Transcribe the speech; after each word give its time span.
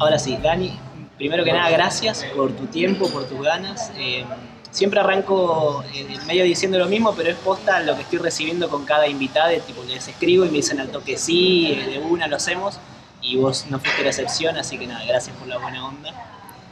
Ahora 0.00 0.18
sí, 0.18 0.38
Dani, 0.42 0.78
primero 1.18 1.44
que 1.44 1.52
nada, 1.52 1.70
gracias 1.70 2.24
por 2.34 2.52
tu 2.52 2.66
tiempo, 2.66 3.08
por 3.10 3.28
tus 3.28 3.42
ganas. 3.42 3.92
Eh, 3.96 4.24
siempre 4.70 4.98
arranco 4.98 5.84
en 5.92 6.26
medio 6.26 6.44
diciendo 6.44 6.78
lo 6.78 6.86
mismo, 6.86 7.14
pero 7.14 7.28
es 7.28 7.36
posta 7.36 7.80
lo 7.80 7.94
que 7.96 8.02
estoy 8.02 8.18
recibiendo 8.18 8.70
con 8.70 8.86
cada 8.86 9.06
invitada, 9.06 9.52
tipo 9.58 9.84
les 9.84 10.08
escribo 10.08 10.46
y 10.46 10.48
me 10.48 10.56
dicen 10.56 10.80
al 10.80 10.88
toque 10.88 11.18
sí, 11.18 11.78
de 11.86 11.98
una 11.98 12.28
lo 12.28 12.36
hacemos, 12.36 12.78
y 13.20 13.36
vos 13.36 13.66
no 13.68 13.78
fuiste 13.78 14.02
la 14.02 14.08
excepción, 14.08 14.56
así 14.56 14.78
que 14.78 14.86
nada, 14.86 15.04
gracias 15.04 15.36
por 15.36 15.48
la 15.48 15.58
buena 15.58 15.86
onda. 15.86 16.12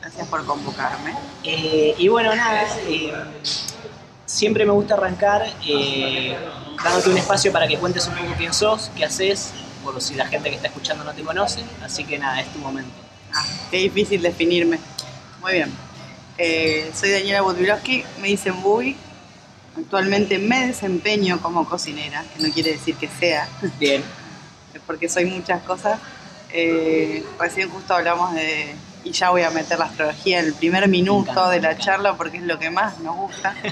Gracias 0.00 0.28
por 0.28 0.46
convocarme. 0.46 1.12
Eh, 1.44 1.94
y 1.98 2.08
bueno, 2.08 2.34
nada, 2.34 2.62
eh, 2.86 3.12
siempre 4.24 4.64
me 4.64 4.72
gusta 4.72 4.94
arrancar 4.94 5.44
eh, 5.66 6.34
dándote 6.82 7.10
un 7.10 7.18
espacio 7.18 7.52
para 7.52 7.68
que 7.68 7.76
cuentes 7.76 8.06
un 8.06 8.14
poco 8.14 8.32
quién 8.38 8.54
sos, 8.54 8.90
qué 8.96 9.04
haces, 9.04 9.52
por 9.84 10.00
si 10.00 10.14
la 10.14 10.26
gente 10.26 10.48
que 10.48 10.56
está 10.56 10.68
escuchando 10.68 11.04
no 11.04 11.12
te 11.12 11.22
conoce, 11.22 11.62
así 11.84 12.04
que 12.04 12.18
nada, 12.18 12.40
es 12.40 12.50
tu 12.52 12.58
momento. 12.60 13.07
Ah, 13.38 13.46
qué 13.70 13.76
difícil 13.78 14.20
definirme. 14.20 14.80
Muy 15.40 15.52
bien. 15.52 15.72
Eh, 16.38 16.90
soy 16.92 17.10
Daniela 17.10 17.42
Budvilowski, 17.42 18.04
me 18.20 18.28
dicen 18.28 18.60
Bubi. 18.62 18.96
Actualmente 19.76 20.38
me 20.38 20.66
desempeño 20.66 21.40
como 21.40 21.64
cocinera, 21.68 22.24
que 22.34 22.42
no 22.42 22.52
quiere 22.52 22.72
decir 22.72 22.96
que 22.96 23.08
sea, 23.08 23.48
Bien, 23.78 24.02
porque 24.86 25.08
soy 25.08 25.26
muchas 25.26 25.62
cosas. 25.62 26.00
Eh, 26.52 27.24
recién 27.38 27.70
justo 27.70 27.94
hablamos 27.94 28.34
de, 28.34 28.74
y 29.04 29.12
ya 29.12 29.30
voy 29.30 29.42
a 29.42 29.50
meter 29.50 29.78
la 29.78 29.84
astrología 29.84 30.40
en 30.40 30.46
el 30.46 30.54
primer 30.54 30.88
minuto 30.88 31.30
encanta, 31.30 31.50
de 31.50 31.60
la 31.60 31.76
charla 31.76 32.16
porque 32.16 32.38
es 32.38 32.42
lo 32.42 32.58
que 32.58 32.70
más 32.70 32.98
nos 33.00 33.16
gusta. 33.16 33.54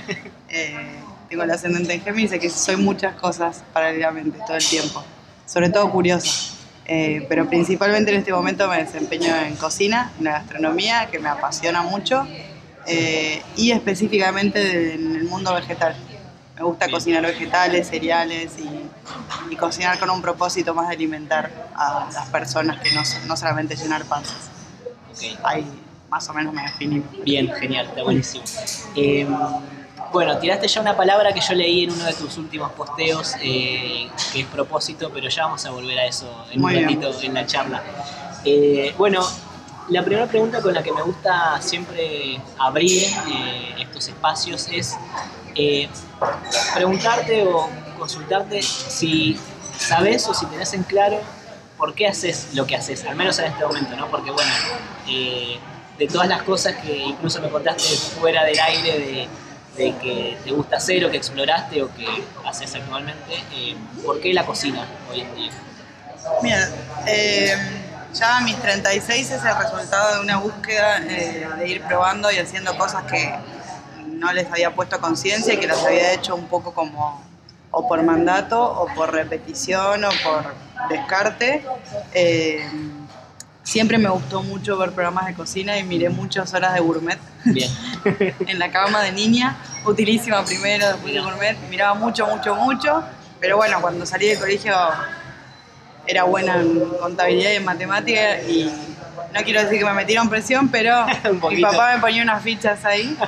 Eh, 0.48 1.00
tengo 1.28 1.42
el 1.42 1.50
ascendente 1.50 1.92
en 1.92 2.02
Géminis, 2.02 2.30
que 2.30 2.48
soy 2.48 2.76
muchas 2.76 3.16
cosas 3.16 3.64
paralelamente 3.72 4.38
todo 4.46 4.56
el 4.56 4.64
tiempo, 4.64 5.04
sobre 5.44 5.70
todo 5.70 5.90
curiosa. 5.90 6.55
Eh, 6.88 7.26
pero 7.28 7.48
principalmente 7.48 8.12
en 8.12 8.18
este 8.18 8.32
momento 8.32 8.68
me 8.68 8.78
desempeño 8.78 9.34
en 9.34 9.56
cocina, 9.56 10.12
en 10.18 10.24
la 10.24 10.32
gastronomía, 10.32 11.08
que 11.10 11.18
me 11.18 11.28
apasiona 11.28 11.82
mucho, 11.82 12.26
eh, 12.86 13.42
y 13.56 13.72
específicamente 13.72 14.94
en 14.94 15.16
el 15.16 15.24
mundo 15.24 15.52
vegetal. 15.52 15.96
Me 16.54 16.62
gusta 16.62 16.88
cocinar 16.88 17.22
vegetales, 17.22 17.88
cereales 17.88 18.52
y, 18.58 19.52
y 19.52 19.56
cocinar 19.56 19.98
con 19.98 20.08
un 20.10 20.22
propósito 20.22 20.74
más 20.74 20.88
de 20.88 20.94
alimentar 20.94 21.50
a 21.74 22.08
las 22.12 22.28
personas 22.28 22.80
que 22.80 22.92
no, 22.94 23.02
no 23.26 23.36
solamente 23.36 23.76
llenar 23.76 24.04
panzas. 24.04 24.48
ok. 25.10 25.38
Ahí 25.44 25.66
más 26.08 26.28
o 26.28 26.34
menos 26.34 26.54
me 26.54 26.62
definí. 26.62 27.02
Bien, 27.24 27.52
genial, 27.52 27.86
está 27.86 28.02
buenísimo. 28.02 28.44
Eh, 28.94 29.26
bueno, 30.16 30.38
tiraste 30.38 30.66
ya 30.66 30.80
una 30.80 30.96
palabra 30.96 31.30
que 31.34 31.42
yo 31.42 31.52
leí 31.52 31.84
en 31.84 31.90
uno 31.90 32.04
de 32.04 32.14
tus 32.14 32.38
últimos 32.38 32.72
posteos, 32.72 33.34
eh, 33.42 34.08
que 34.32 34.40
es 34.40 34.46
propósito, 34.46 35.10
pero 35.12 35.28
ya 35.28 35.44
vamos 35.44 35.66
a 35.66 35.70
volver 35.70 35.98
a 35.98 36.06
eso 36.06 36.26
en 36.50 36.58
Muy 36.58 36.74
un 36.74 36.86
bien. 36.86 37.02
ratito 37.02 37.22
en 37.22 37.34
la 37.34 37.44
charla. 37.44 37.82
Eh, 38.42 38.94
bueno, 38.96 39.20
la 39.90 40.02
primera 40.02 40.26
pregunta 40.26 40.62
con 40.62 40.72
la 40.72 40.82
que 40.82 40.90
me 40.90 41.02
gusta 41.02 41.60
siempre 41.60 42.40
abrir 42.58 43.02
eh, 43.02 43.74
estos 43.78 44.08
espacios 44.08 44.66
es 44.72 44.96
preguntarte 46.74 47.46
o 47.46 47.68
consultarte 47.98 48.62
si 48.62 49.38
sabes 49.78 50.26
o 50.28 50.32
si 50.32 50.46
tenés 50.46 50.72
en 50.72 50.82
claro 50.84 51.20
por 51.76 51.92
qué 51.92 52.08
haces 52.08 52.54
lo 52.54 52.66
que 52.66 52.74
haces, 52.74 53.04
al 53.04 53.16
menos 53.16 53.38
en 53.38 53.52
este 53.52 53.66
momento, 53.66 53.94
¿no? 53.96 54.06
Porque 54.10 54.30
bueno, 54.30 54.50
de 55.06 56.06
todas 56.06 56.26
las 56.26 56.42
cosas 56.42 56.76
que 56.76 56.96
incluso 56.96 57.38
me 57.42 57.50
contaste 57.50 57.84
fuera 58.18 58.44
del 58.44 58.58
aire 58.58 58.98
de, 58.98 59.28
de 59.76 59.94
que 59.96 60.38
te 60.44 60.50
gusta 60.50 60.76
hacer 60.76 61.04
o 61.04 61.10
que 61.10 61.16
exploraste 61.16 61.82
o 61.82 61.94
que 61.94 62.06
haces 62.44 62.74
actualmente, 62.74 63.34
eh, 63.52 63.76
¿por 64.04 64.20
qué 64.20 64.32
la 64.32 64.44
cocina 64.46 64.86
hoy 65.10 65.20
en 65.20 65.34
día? 65.34 65.50
Mira, 66.42 66.68
eh, 67.06 67.54
ya 68.12 68.38
a 68.38 68.40
mis 68.40 68.56
36 68.56 69.30
es 69.30 69.44
el 69.44 69.56
resultado 69.56 70.16
de 70.16 70.20
una 70.22 70.38
búsqueda 70.38 70.98
eh, 71.06 71.46
de 71.58 71.68
ir 71.68 71.82
probando 71.82 72.30
y 72.30 72.38
haciendo 72.38 72.76
cosas 72.76 73.04
que 73.04 73.34
no 74.06 74.32
les 74.32 74.50
había 74.50 74.74
puesto 74.74 75.00
conciencia 75.00 75.54
y 75.54 75.58
que 75.58 75.66
las 75.66 75.84
había 75.84 76.12
hecho 76.12 76.34
un 76.34 76.46
poco 76.46 76.72
como 76.72 77.22
o 77.70 77.86
por 77.86 78.02
mandato 78.02 78.62
o 78.62 78.86
por 78.94 79.12
repetición 79.12 80.04
o 80.04 80.10
por 80.24 80.54
descarte. 80.88 81.62
Siempre 83.66 83.98
me 83.98 84.08
gustó 84.08 84.44
mucho 84.44 84.78
ver 84.78 84.92
programas 84.92 85.26
de 85.26 85.34
cocina 85.34 85.76
y 85.76 85.82
miré 85.82 86.08
muchas 86.08 86.54
horas 86.54 86.72
de 86.74 86.78
gourmet. 86.78 87.18
Bien, 87.46 87.68
en 88.46 88.60
la 88.60 88.70
cama 88.70 89.02
de 89.02 89.10
niña, 89.10 89.56
utilísima 89.84 90.44
primero, 90.44 90.86
después 90.86 91.12
de 91.12 91.20
gourmet, 91.20 91.56
miraba 91.68 91.94
mucho, 91.94 92.28
mucho, 92.28 92.54
mucho, 92.54 93.02
pero 93.40 93.56
bueno, 93.56 93.80
cuando 93.80 94.06
salí 94.06 94.28
del 94.28 94.38
colegio 94.38 94.72
era 96.06 96.22
buena 96.22 96.60
en 96.60 96.78
contabilidad 97.00 97.50
y 97.50 97.56
en 97.56 97.64
matemática 97.64 98.40
y 98.42 98.70
no 99.34 99.42
quiero 99.42 99.60
decir 99.64 99.80
que 99.80 99.84
me 99.84 99.94
metieron 99.94 100.30
presión, 100.30 100.68
pero 100.68 101.04
mi 101.50 101.60
papá 101.60 101.96
me 101.96 102.00
ponía 102.00 102.22
unas 102.22 102.44
fichas 102.44 102.84
ahí 102.84 103.18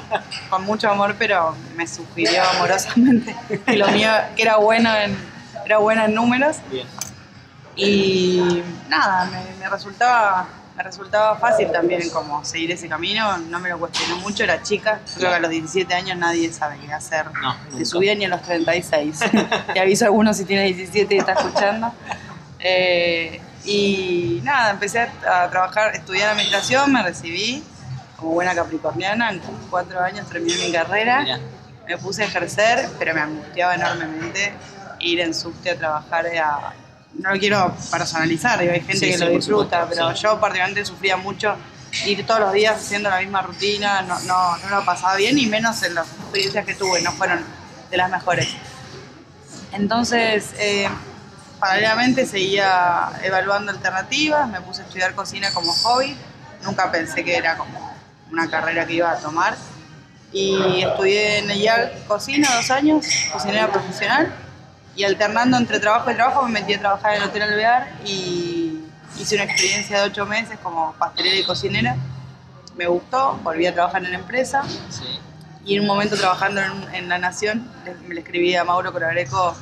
con 0.48 0.62
mucho 0.64 0.88
amor, 0.88 1.16
pero 1.18 1.56
me 1.74 1.88
sugirió 1.88 2.44
amorosamente. 2.54 3.34
Que 3.66 3.76
lo 3.76 3.88
mío, 3.88 4.08
que 4.36 4.42
era 4.42 4.58
bueno 4.58 4.94
en, 4.94 5.16
era 5.66 5.78
buena 5.78 6.04
en 6.04 6.14
números. 6.14 6.58
Bien, 6.70 6.86
y 7.78 8.62
nada, 8.88 9.26
me, 9.26 9.56
me 9.58 9.68
resultaba 9.68 10.46
me 10.78 10.84
resultaba 10.84 11.36
fácil 11.36 11.72
también 11.72 12.08
como 12.10 12.44
seguir 12.44 12.70
ese 12.70 12.88
camino, 12.88 13.36
no 13.36 13.58
me 13.58 13.68
lo 13.68 13.80
cuestioné 13.80 14.14
mucho, 14.22 14.44
era 14.44 14.62
chica, 14.62 15.00
yo 15.08 15.14
creo 15.16 15.30
que 15.30 15.36
a 15.36 15.40
los 15.40 15.50
17 15.50 15.92
años 15.92 16.16
nadie 16.16 16.52
sabe 16.52 16.78
qué 16.78 16.92
hacer 16.92 17.26
No, 17.32 17.56
de 17.76 17.84
su 17.84 17.98
vida 17.98 18.14
ni 18.14 18.26
a 18.26 18.28
los 18.28 18.42
36. 18.42 19.18
Te 19.74 19.80
aviso 19.80 20.04
a 20.04 20.06
algunos 20.06 20.36
si 20.36 20.44
tiene 20.44 20.66
17 20.72 21.16
y 21.16 21.18
está 21.18 21.32
escuchando. 21.32 21.92
Eh, 22.60 23.40
y 23.64 24.40
nada, 24.44 24.70
empecé 24.70 25.00
a, 25.00 25.50
trabajar, 25.50 25.96
estudié 25.96 26.22
administración, 26.22 26.92
me 26.92 27.02
recibí 27.02 27.64
como 28.16 28.34
buena 28.34 28.54
capricorniana, 28.54 29.32
en 29.32 29.40
cuatro 29.70 30.00
años 30.00 30.28
terminé 30.28 30.64
mi 30.64 30.70
carrera, 30.70 31.40
me 31.88 31.98
puse 31.98 32.22
a 32.22 32.26
ejercer, 32.26 32.88
pero 33.00 33.14
me 33.14 33.20
angustiaba 33.20 33.74
enormemente 33.74 34.52
ir 35.00 35.18
en 35.18 35.34
subte 35.34 35.72
a 35.72 35.76
trabajar 35.76 36.26
a... 36.36 36.72
No 37.14 37.32
lo 37.32 37.38
quiero 37.40 37.74
personalizar, 37.90 38.60
digo, 38.60 38.72
hay 38.72 38.80
gente 38.80 38.98
Sí, 38.98 39.06
que 39.06 39.18
sí, 39.18 39.24
lo 39.24 39.30
disfruta, 39.30 39.80
supuesto, 39.82 40.04
pero 40.06 40.16
sí. 40.16 40.22
yo 40.22 40.40
particularmente 40.40 40.84
sufría 40.84 41.16
mucho 41.16 41.56
ir 42.06 42.24
todos 42.26 42.40
los 42.40 42.52
días 42.52 42.76
haciendo 42.76 43.08
la 43.10 43.18
misma 43.20 43.42
rutina, 43.42 44.02
no, 44.02 44.20
no, 44.20 44.56
no 44.58 44.68
lo 44.68 44.84
pasaba 44.84 45.16
bien 45.16 45.38
y 45.38 45.46
menos 45.46 45.82
en 45.82 45.94
las 45.94 46.06
experiencias 46.06 46.64
que 46.64 46.74
tuve, 46.74 47.00
no 47.02 47.12
fueron 47.12 47.44
de 47.90 47.96
las 47.96 48.10
mejores. 48.10 48.48
Entonces, 49.72 50.54
eh, 50.58 50.88
paralelamente 51.58 52.26
seguía 52.26 53.10
evaluando 53.22 53.72
alternativas, 53.72 54.48
me 54.48 54.60
puse 54.60 54.82
a 54.82 54.84
estudiar 54.84 55.14
cocina 55.14 55.52
como 55.52 55.72
hobby, 55.72 56.16
nunca 56.62 56.90
pensé 56.92 57.24
que 57.24 57.36
era 57.36 57.56
como 57.56 57.96
una 58.30 58.48
carrera 58.50 58.86
que 58.86 58.94
iba 58.94 59.10
a 59.10 59.16
tomar. 59.18 59.56
Y 60.30 60.82
estudié 60.82 61.38
en 61.38 61.50
el 61.50 61.68
cocina 62.06 62.54
dos 62.54 62.70
años, 62.70 63.06
cocinera 63.32 63.68
profesional, 63.72 64.30
y 64.98 65.04
alternando 65.04 65.56
entre 65.56 65.78
trabajo 65.78 66.10
y 66.10 66.14
trabajo 66.14 66.42
me 66.42 66.60
metí 66.60 66.74
a 66.74 66.80
trabajar 66.80 67.14
en 67.14 67.22
el 67.22 67.28
Hotel 67.28 67.42
Alvear 67.42 67.88
y 68.04 68.80
hice 69.16 69.36
una 69.36 69.44
experiencia 69.44 70.00
de 70.00 70.08
ocho 70.08 70.26
meses 70.26 70.58
como 70.60 70.92
pastelera 70.94 71.36
y 71.36 71.44
cocinera. 71.44 71.96
Me 72.76 72.88
gustó, 72.88 73.38
volví 73.44 73.64
a 73.66 73.72
trabajar 73.72 74.04
en 74.04 74.10
la 74.10 74.18
empresa 74.18 74.64
Sí. 74.90 75.20
y 75.64 75.76
en 75.76 75.82
un 75.82 75.86
momento 75.86 76.16
trabajando 76.16 76.60
en, 76.60 76.94
en 76.96 77.08
La 77.08 77.18
Nación, 77.18 77.70
le, 77.84 77.94
me 78.08 78.14
le 78.16 78.22
escribí 78.22 78.56
a 78.56 78.64
Mauro 78.64 78.92
Coragreco 78.92 79.56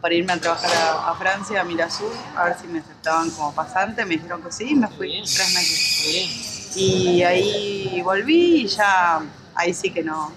para 0.00 0.14
irme 0.14 0.32
a 0.32 0.38
trabajar 0.40 0.70
a, 0.74 1.10
a 1.10 1.14
Francia, 1.14 1.60
a 1.60 1.64
Mirazur, 1.64 2.10
a 2.34 2.44
ver 2.44 2.56
si 2.58 2.66
me 2.66 2.78
aceptaban 2.78 3.28
como 3.32 3.54
pasante. 3.54 4.06
Me 4.06 4.14
dijeron 4.14 4.42
que 4.42 4.50
sí, 4.50 4.74
me 4.74 4.86
Muy 4.86 4.96
fui 4.96 5.06
bien. 5.08 5.24
tres 5.24 5.52
meses. 5.52 6.00
Muy 6.04 6.12
bien. 6.14 6.30
Y 6.76 7.22
ahí 7.22 8.00
volví 8.02 8.62
y 8.62 8.66
ya, 8.66 9.20
ahí 9.54 9.74
sí 9.74 9.90
que 9.90 10.02
no. 10.02 10.32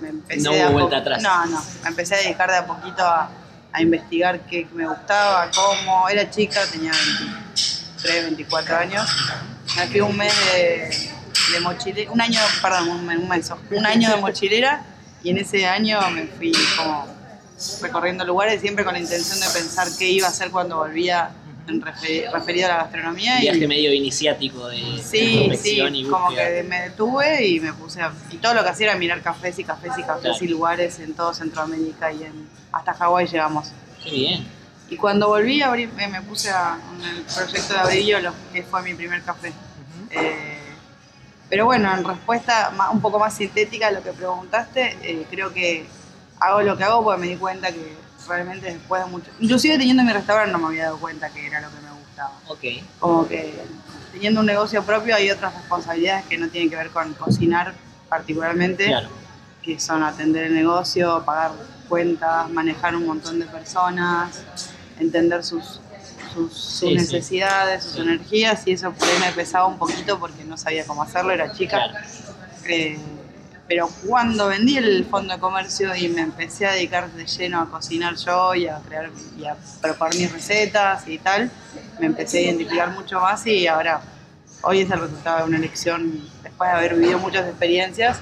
Me 0.00 0.10
empecé 0.10 0.42
No 0.42 0.52
hubo 0.52 0.64
a 0.64 0.68
vuelta 0.70 0.98
atrás. 0.98 1.20
No, 1.20 1.46
no. 1.46 1.60
Me 1.82 1.88
empecé 1.88 2.14
a 2.14 2.18
dedicar 2.18 2.48
de 2.48 2.58
a 2.58 2.66
poquito 2.66 3.02
a, 3.04 3.28
a 3.74 3.82
investigar 3.82 4.40
qué 4.46 4.66
me 4.72 4.86
gustaba, 4.86 5.50
cómo. 5.54 6.08
Era 6.08 6.30
chica, 6.30 6.60
tenía 6.70 6.92
23, 6.92 8.24
24 8.24 8.76
años. 8.78 9.04
Me 9.76 9.86
fui 9.88 10.00
un 10.00 10.16
mes 10.16 10.32
de, 11.52 11.60
mochilera, 11.60 12.10
un 12.12 12.20
año, 12.20 12.40
perdón, 12.62 12.88
un, 12.88 13.06
mes- 13.06 13.18
un 13.18 13.28
mes, 13.28 13.50
un 13.70 13.84
año 13.86 14.08
de 14.10 14.16
mochilera 14.16 14.82
y 15.22 15.30
en 15.30 15.38
ese 15.38 15.66
año 15.66 16.00
me 16.10 16.26
fui 16.26 16.52
como 16.76 17.06
recorriendo 17.82 18.24
lugares 18.24 18.60
siempre 18.60 18.84
con 18.84 18.94
la 18.94 19.00
intención 19.00 19.38
de 19.40 19.46
pensar 19.48 19.88
qué 19.98 20.08
iba 20.08 20.26
a 20.28 20.30
hacer 20.30 20.50
cuando 20.50 20.76
volvía 20.76 21.30
en 21.66 21.80
refer- 21.80 22.30
referido 22.32 22.66
a 22.66 22.68
la 22.70 22.76
gastronomía. 22.76 23.34
Un 23.34 23.38
y- 23.38 23.42
viaje 23.42 23.66
medio 23.68 23.92
iniciático 23.92 24.68
de, 24.68 24.76
de 24.76 25.02
Sí, 25.02 25.50
sí, 25.60 25.80
y 25.80 26.04
como 26.04 26.28
que 26.28 26.62
me 26.68 26.80
detuve 26.82 27.46
y 27.46 27.60
me 27.60 27.72
puse 27.72 28.02
a... 28.02 28.12
Y 28.30 28.36
todo 28.36 28.54
lo 28.54 28.62
que 28.62 28.68
hacía 28.70 28.88
era 28.90 28.96
mirar 28.98 29.22
cafés 29.22 29.58
y 29.58 29.64
cafés 29.64 29.92
y 29.98 30.02
cafés 30.02 30.22
Claro. 30.22 30.44
y 30.44 30.48
lugares 30.48 30.98
en 31.00 31.14
todo 31.14 31.32
Centroamérica 31.32 32.12
y 32.12 32.24
en, 32.24 32.48
hasta 32.72 32.92
Hawái 32.94 33.26
llegamos. 33.26 33.72
Qué 34.02 34.10
bien. 34.10 34.46
Y 34.90 34.96
cuando 34.96 35.28
volví 35.28 35.62
a 35.62 35.68
abrir, 35.68 35.90
me, 35.94 36.20
puse 36.22 36.50
a, 36.50 36.78
en 36.98 37.04
el 37.16 37.22
proyecto 37.22 37.72
de 37.72 37.80
Abriolo, 37.80 38.32
que 38.52 38.62
fue 38.62 38.82
mi 38.82 38.92
primer 38.94 39.22
café. 39.22 39.50
Eh, 40.10 40.58
pero 41.48 41.64
bueno, 41.64 41.92
en 41.96 42.04
respuesta 42.04 42.72
un 42.92 43.00
poco 43.00 43.18
más 43.18 43.34
sintética 43.34 43.88
a 43.88 43.90
lo 43.90 44.02
que 44.02 44.12
preguntaste, 44.12 44.96
eh, 45.02 45.26
creo 45.30 45.52
que 45.54 45.86
hago 46.40 46.60
lo 46.62 46.76
que 46.76 46.84
hago 46.84 47.02
porque 47.02 47.20
me 47.20 47.26
di 47.28 47.36
cuenta 47.36 47.72
que 47.72 47.96
realmente 48.28 48.66
después 48.72 49.04
de 49.04 49.10
mucho... 49.10 49.30
Inclusive 49.40 49.78
teniendo 49.78 50.02
mi 50.04 50.12
restaurante 50.12 50.52
no 50.52 50.58
me 50.58 50.66
había 50.66 50.84
dado 50.84 50.98
cuenta 50.98 51.28
que 51.30 51.46
era 51.46 51.60
lo 51.60 51.68
que 51.68 51.80
me 51.80 51.90
gustaba 52.00 52.32
Ok. 52.48 52.84
como 53.00 53.28
que 53.28 53.60
teniendo 54.12 54.40
un 54.40 54.46
negocio 54.46 54.82
propio 54.84 55.14
hay 55.16 55.30
otras 55.30 55.54
responsabilidades 55.54 56.24
que 56.26 56.38
no 56.38 56.48
tienen 56.48 56.70
que 56.70 56.76
ver 56.76 56.90
con 56.90 57.12
cocinar 57.14 57.74
particularmente, 58.08 58.86
Claro, 58.86 59.08
que 59.62 59.80
son 59.80 60.02
atender 60.02 60.44
el 60.44 60.54
negocio, 60.54 61.22
pagar 61.24 61.52
cuentas, 61.88 62.48
manejar 62.50 62.94
un 62.94 63.06
montón 63.06 63.40
de 63.40 63.46
personas, 63.46 64.44
entender 65.00 65.42
sus, 65.42 65.80
sus, 66.32 66.52
sus 66.52 66.78
Sí, 66.78 66.88
sí. 66.90 66.94
necesidades, 66.94 67.82
sus 67.82 67.94
Sí. 67.94 68.00
energías, 68.02 68.66
y 68.66 68.72
eso 68.72 68.92
por 68.92 69.08
ahí 69.08 69.18
me 69.20 69.32
pesaba 69.32 69.66
un 69.66 69.78
poquito 69.78 70.18
porque 70.20 70.44
no 70.44 70.56
sabía 70.56 70.86
cómo 70.86 71.02
hacerlo, 71.02 71.32
era 71.32 71.50
chica. 71.52 71.78
claro. 71.78 71.94
Eh, 72.66 72.98
pero 73.66 73.88
cuando 74.06 74.48
vendí 74.48 74.76
el 74.76 75.06
fondo 75.06 75.34
de 75.34 75.40
comercio 75.40 75.94
y 75.96 76.08
me 76.08 76.20
empecé 76.20 76.66
a 76.66 76.72
dedicar 76.72 77.10
de 77.10 77.26
lleno 77.26 77.60
a 77.60 77.70
cocinar 77.70 78.14
yo 78.16 78.54
y 78.54 78.66
a 78.66 78.78
crear 78.78 79.10
y 79.38 79.44
a 79.46 79.56
preparar 79.80 80.14
mis 80.14 80.30
recetas 80.30 81.08
y 81.08 81.18
tal, 81.18 81.50
me 81.98 82.06
empecé 82.06 82.38
a 82.38 82.42
identificar 82.42 82.90
mucho 82.90 83.20
más 83.20 83.46
y 83.46 83.66
ahora 83.66 84.02
hoy 84.62 84.80
es 84.80 84.90
el 84.90 85.00
resultado 85.00 85.38
de 85.38 85.44
una 85.44 85.56
elección 85.58 86.28
después 86.42 86.70
de 86.70 86.76
haber 86.76 86.94
vivido 86.96 87.18
muchas 87.18 87.48
experiencias. 87.48 88.18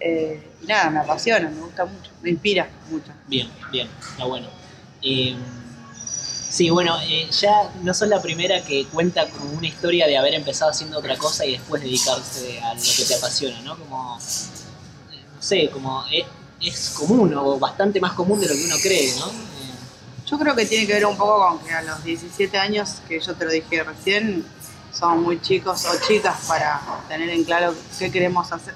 eh, 0.00 0.50
y 0.62 0.66
nada, 0.66 0.90
me 0.90 0.98
apasiona, 0.98 1.48
me 1.48 1.60
gusta 1.60 1.84
mucho, 1.84 2.10
me 2.22 2.30
inspira 2.30 2.68
mucho. 2.90 3.12
Bien, 3.26 3.48
bien, 3.70 3.88
está 4.00 4.24
bueno. 4.24 4.48
Eh, 5.02 5.36
sí, 6.50 6.70
bueno, 6.70 6.98
eh, 7.02 7.28
ya 7.30 7.70
no 7.82 7.92
sos 7.92 8.08
la 8.08 8.22
primera 8.22 8.62
que 8.62 8.86
cuenta 8.86 9.28
como 9.28 9.50
una 9.52 9.66
historia 9.66 10.06
de 10.06 10.16
haber 10.16 10.34
empezado 10.34 10.70
haciendo 10.70 10.98
otra 10.98 11.16
cosa 11.18 11.44
y 11.44 11.52
después 11.52 11.82
dedicarse 11.82 12.60
a 12.62 12.74
lo 12.74 12.80
que 12.80 13.04
te 13.06 13.14
apasiona, 13.14 13.60
¿no? 13.60 13.78
Como, 13.78 14.18
sé, 15.44 15.68
como 15.70 16.04
es, 16.10 16.24
es 16.60 16.90
común 16.98 17.34
o 17.34 17.58
bastante 17.58 18.00
más 18.00 18.12
común 18.12 18.40
de 18.40 18.48
lo 18.48 18.54
que 18.54 18.64
uno 18.64 18.76
cree, 18.82 19.14
¿no? 19.18 19.30
Yo 20.26 20.38
creo 20.38 20.54
que 20.56 20.64
tiene 20.66 20.86
que 20.86 20.94
ver 20.94 21.06
un 21.06 21.16
poco 21.16 21.46
con 21.46 21.58
que 21.60 21.72
a 21.72 21.82
los 21.82 22.02
17 22.02 22.58
años, 22.58 22.96
que 23.06 23.20
yo 23.20 23.34
te 23.34 23.44
lo 23.44 23.50
dije 23.50 23.82
recién, 23.84 24.44
somos 24.92 25.18
muy 25.22 25.40
chicos 25.40 25.84
o 25.84 26.06
chicas 26.06 26.36
para 26.48 26.80
tener 27.08 27.28
en 27.28 27.44
claro 27.44 27.74
qué 27.98 28.10
queremos 28.10 28.50
hacer. 28.50 28.74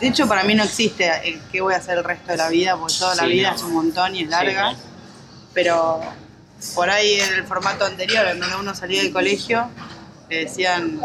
De 0.00 0.08
hecho, 0.08 0.26
para 0.26 0.42
mí 0.42 0.54
no 0.54 0.64
existe 0.64 1.08
el 1.28 1.40
qué 1.52 1.60
voy 1.60 1.74
a 1.74 1.76
hacer 1.76 1.98
el 1.98 2.04
resto 2.04 2.32
de 2.32 2.36
la 2.38 2.48
vida, 2.48 2.76
porque 2.76 2.94
toda 2.98 3.14
la 3.14 3.22
Sí, 3.24 3.28
vida 3.28 3.50
no. 3.50 3.56
es 3.56 3.62
un 3.62 3.72
montón 3.74 4.16
y 4.16 4.22
es 4.24 4.28
larga. 4.28 4.72
sí, 4.72 4.76
Pero 5.54 6.00
por 6.74 6.90
ahí 6.90 7.20
en 7.20 7.34
el 7.34 7.44
formato 7.46 7.84
anterior, 7.84 8.26
en 8.26 8.40
donde 8.40 8.56
uno 8.56 8.74
salía 8.74 9.02
del 9.02 9.12
colegio, 9.12 9.68
te 10.28 10.36
decían, 10.46 11.00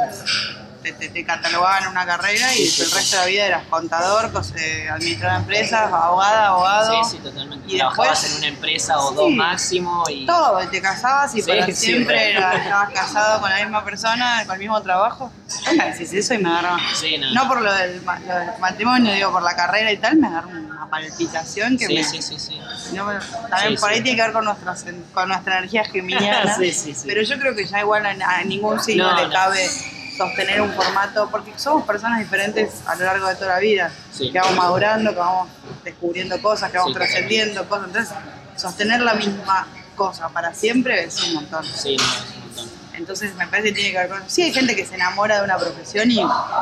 te, 0.91 1.07
te- 1.07 1.09
te 1.09 1.25
catalogaban 1.25 1.87
una 1.87 2.05
carrera 2.05 2.53
y 2.55 2.63
el 2.63 2.91
resto 2.91 3.15
de 3.17 3.21
la 3.21 3.25
vida 3.27 3.45
eras 3.45 3.63
contador, 3.69 4.31
eh, 4.57 4.87
administrador 4.89 5.35
de 5.37 5.41
empresas, 5.41 5.91
abogada, 5.91 6.47
abogado. 6.47 7.03
Sí, 7.03 7.11
sí, 7.17 7.23
totalmente. 7.23 7.65
Y 7.73 7.77
Trabajabas 7.77 8.21
después- 8.21 8.31
en 8.31 8.37
una 8.37 8.47
empresa 8.47 8.99
o 8.99 9.09
Sí. 9.09 9.15
dos 9.15 9.31
máximo 9.31 10.03
y... 10.09 10.25
Todo, 10.25 10.63
y 10.63 10.67
te 10.67 10.81
casabas 10.81 11.33
y 11.35 11.41
Sí, 11.41 11.49
para 11.49 11.67
siempre 11.71 12.31
era- 12.31 12.55
estabas 12.57 12.89
casado 12.91 13.41
con 13.41 13.49
la 13.49 13.57
misma 13.57 13.83
persona, 13.83 14.43
con 14.45 14.53
el 14.55 14.59
mismo 14.59 14.81
trabajo. 14.81 15.31
Me 15.75 15.91
decís 15.91 16.13
eso 16.13 16.33
y 16.33 16.37
me 16.39 16.49
agarraba. 16.49 16.79
Sí, 16.95 17.17
no. 17.17 17.31
No 17.33 17.47
por 17.47 17.61
lo 17.61 17.73
del, 17.73 18.01
lo 18.05 18.35
del 18.35 18.49
matrimonio, 18.59 19.13
digo, 19.13 19.31
por 19.31 19.41
la 19.43 19.55
carrera 19.55 19.91
y 19.91 19.97
tal, 19.97 20.17
me 20.17 20.27
agarró 20.27 20.49
una 20.49 20.89
palpitación 20.89 21.77
que 21.77 21.87
sí, 21.87 21.93
me. 21.95 22.03
sí, 22.03 22.21
sí, 22.21 22.39
sí. 22.39 22.59
no 22.93 23.05
también 23.49 23.75
Sí, 23.75 23.77
por 23.81 23.89
ahí 23.89 24.01
tiene 24.01 24.15
que 24.17 24.21
ver 24.23 24.31
con, 24.33 24.45
nuestras, 24.45 24.85
con 25.13 25.27
nuestra 25.29 25.57
energía 25.59 25.83
geminiana. 25.91 26.55
Sí, 26.55 26.71
sí, 26.71 26.93
sí. 26.93 27.03
Pero 27.07 27.21
yo 27.23 27.37
creo 27.39 27.55
que 27.55 27.65
ya 27.65 27.79
igual 27.81 28.05
a, 28.05 28.11
a 28.37 28.43
ningún 28.43 28.79
signo 28.81 29.11
No, 29.11 29.25
le 29.27 29.33
cabe 29.33 29.69
sostener 30.17 30.61
un 30.61 30.73
formato, 30.73 31.29
porque 31.29 31.53
somos 31.57 31.85
personas 31.85 32.19
diferentes 32.19 32.81
a 32.87 32.95
lo 32.95 33.05
largo 33.05 33.27
de 33.27 33.35
toda 33.35 33.47
la 33.53 33.59
vida, 33.59 33.91
Sí. 34.11 34.31
que 34.31 34.39
vamos 34.39 34.55
madurando, 34.55 35.11
que 35.11 35.19
vamos 35.19 35.49
descubriendo 35.83 36.41
cosas, 36.41 36.71
que 36.71 36.77
vamos 36.77 36.93
Sí, 36.93 36.97
trascendiendo 36.97 37.67
cosas. 37.69 37.87
Entonces, 37.87 38.15
sostener 38.55 39.01
la 39.01 39.13
misma 39.13 39.67
cosa 39.95 40.29
para 40.29 40.53
siempre 40.53 41.03
es 41.03 41.21
un 41.23 41.35
montón. 41.35 41.63
Sí, 41.63 41.95
no, 41.97 42.03
es 42.03 42.33
un 42.35 42.39
montón. 42.41 42.69
Entonces 42.95 43.35
me 43.35 43.47
parece 43.47 43.69
que 43.69 43.75
tiene 43.75 43.91
que 43.91 43.97
ver 43.99 44.09
con... 44.09 44.29
Sí 44.29 44.41
hay 44.41 44.53
gente 44.53 44.75
que 44.75 44.85
se 44.85 44.95
enamora 44.95 45.37
de 45.37 45.43
una 45.43 45.57
profesión 45.57 46.09
y 46.09 46.15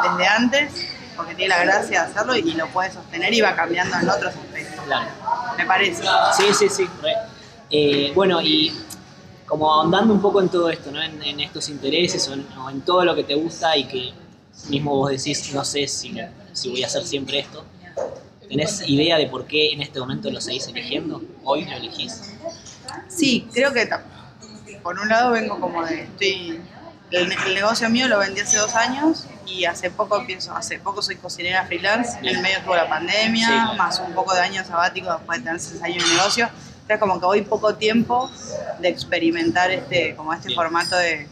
desde 0.03 0.27
antes, 0.27 0.71
porque 1.15 1.33
tiene 1.33 1.55
la 1.55 1.63
gracia 1.63 2.03
de 2.03 2.11
hacerlo 2.11 2.35
y 2.35 2.41
lo 2.53 2.67
puede 2.67 2.91
sostener 2.91 3.33
y 3.33 3.39
va 3.39 3.55
cambiando 3.55 3.97
en 3.97 4.09
otros 4.09 4.33
aspectos. 4.35 4.83
Claro. 4.85 5.07
Me 5.57 5.65
parece. 5.65 6.03
Sí, 6.35 6.53
sí, 6.53 6.67
sí. 6.69 6.89
Eh, 7.71 8.11
bueno, 8.13 8.41
y 8.41 8.77
como 9.45 9.71
ahondando 9.71 10.13
un 10.13 10.21
poco 10.21 10.41
en 10.41 10.49
todo 10.49 10.69
esto, 10.69 10.91
¿no? 10.91 11.01
en, 11.01 11.21
en 11.21 11.39
estos 11.39 11.69
intereses 11.69 12.27
o 12.27 12.33
en, 12.33 12.47
o 12.57 12.69
en 12.69 12.81
todo 12.81 13.05
lo 13.05 13.15
que 13.15 13.23
te 13.23 13.35
gusta 13.35 13.77
y 13.77 13.85
que 13.85 14.13
mismo 14.69 14.95
vos 14.95 15.11
decís, 15.11 15.53
no 15.53 15.63
sé 15.63 15.87
si, 15.87 16.15
si 16.53 16.69
voy 16.69 16.83
a 16.83 16.87
hacer 16.87 17.05
siempre 17.05 17.39
esto, 17.39 17.63
¿tenés 18.47 18.87
idea 18.87 19.17
de 19.17 19.27
por 19.27 19.45
qué 19.45 19.71
en 19.73 19.81
este 19.81 19.99
momento 19.99 20.29
lo 20.31 20.41
seguís 20.41 20.67
eligiendo? 20.67 21.21
¿Hoy 21.43 21.65
lo 21.65 21.75
elegís? 21.75 22.33
Sí, 23.07 23.47
creo 23.53 23.73
que 23.73 23.87
por 24.81 24.99
un 24.99 25.09
lado 25.09 25.31
vengo 25.31 25.59
como 25.59 25.83
de... 25.85 26.03
Estoy, 26.03 26.61
el, 27.11 27.31
el 27.31 27.53
negocio 27.53 27.87
mío 27.89 28.07
lo 28.07 28.17
vendí 28.17 28.41
hace 28.41 28.57
dos 28.57 28.73
años 28.73 29.25
y 29.45 29.65
hace 29.65 29.91
poco 29.91 30.19
empiezo, 30.19 30.55
hace 30.55 30.79
poco 30.79 31.03
soy 31.03 31.17
cocinera 31.17 31.65
freelance, 31.65 32.17
en 32.17 32.25
el 32.25 32.41
medio 32.41 32.57
tuvo 32.63 32.75
la 32.75 32.89
pandemia, 32.89 33.45
Sí, 33.47 33.53
claro. 33.53 33.73
más 33.75 33.99
un 33.99 34.13
poco 34.13 34.33
de 34.33 34.41
años 34.41 34.65
sabático 34.67 35.11
después 35.13 35.37
de 35.39 35.43
tener 35.45 35.59
seis 35.59 35.81
años 35.83 36.03
de 36.03 36.15
negocio. 36.15 36.49
Entonces 36.85 36.99
como 36.99 37.19
que 37.19 37.25
voy 37.25 37.41
poco 37.41 37.73
tiempo 37.73 38.29
de 38.79 38.89
experimentar 38.89 39.71
este, 39.71 40.15
como 40.15 40.31
este 40.33 40.53
formato 40.53 40.95
de 40.95 41.27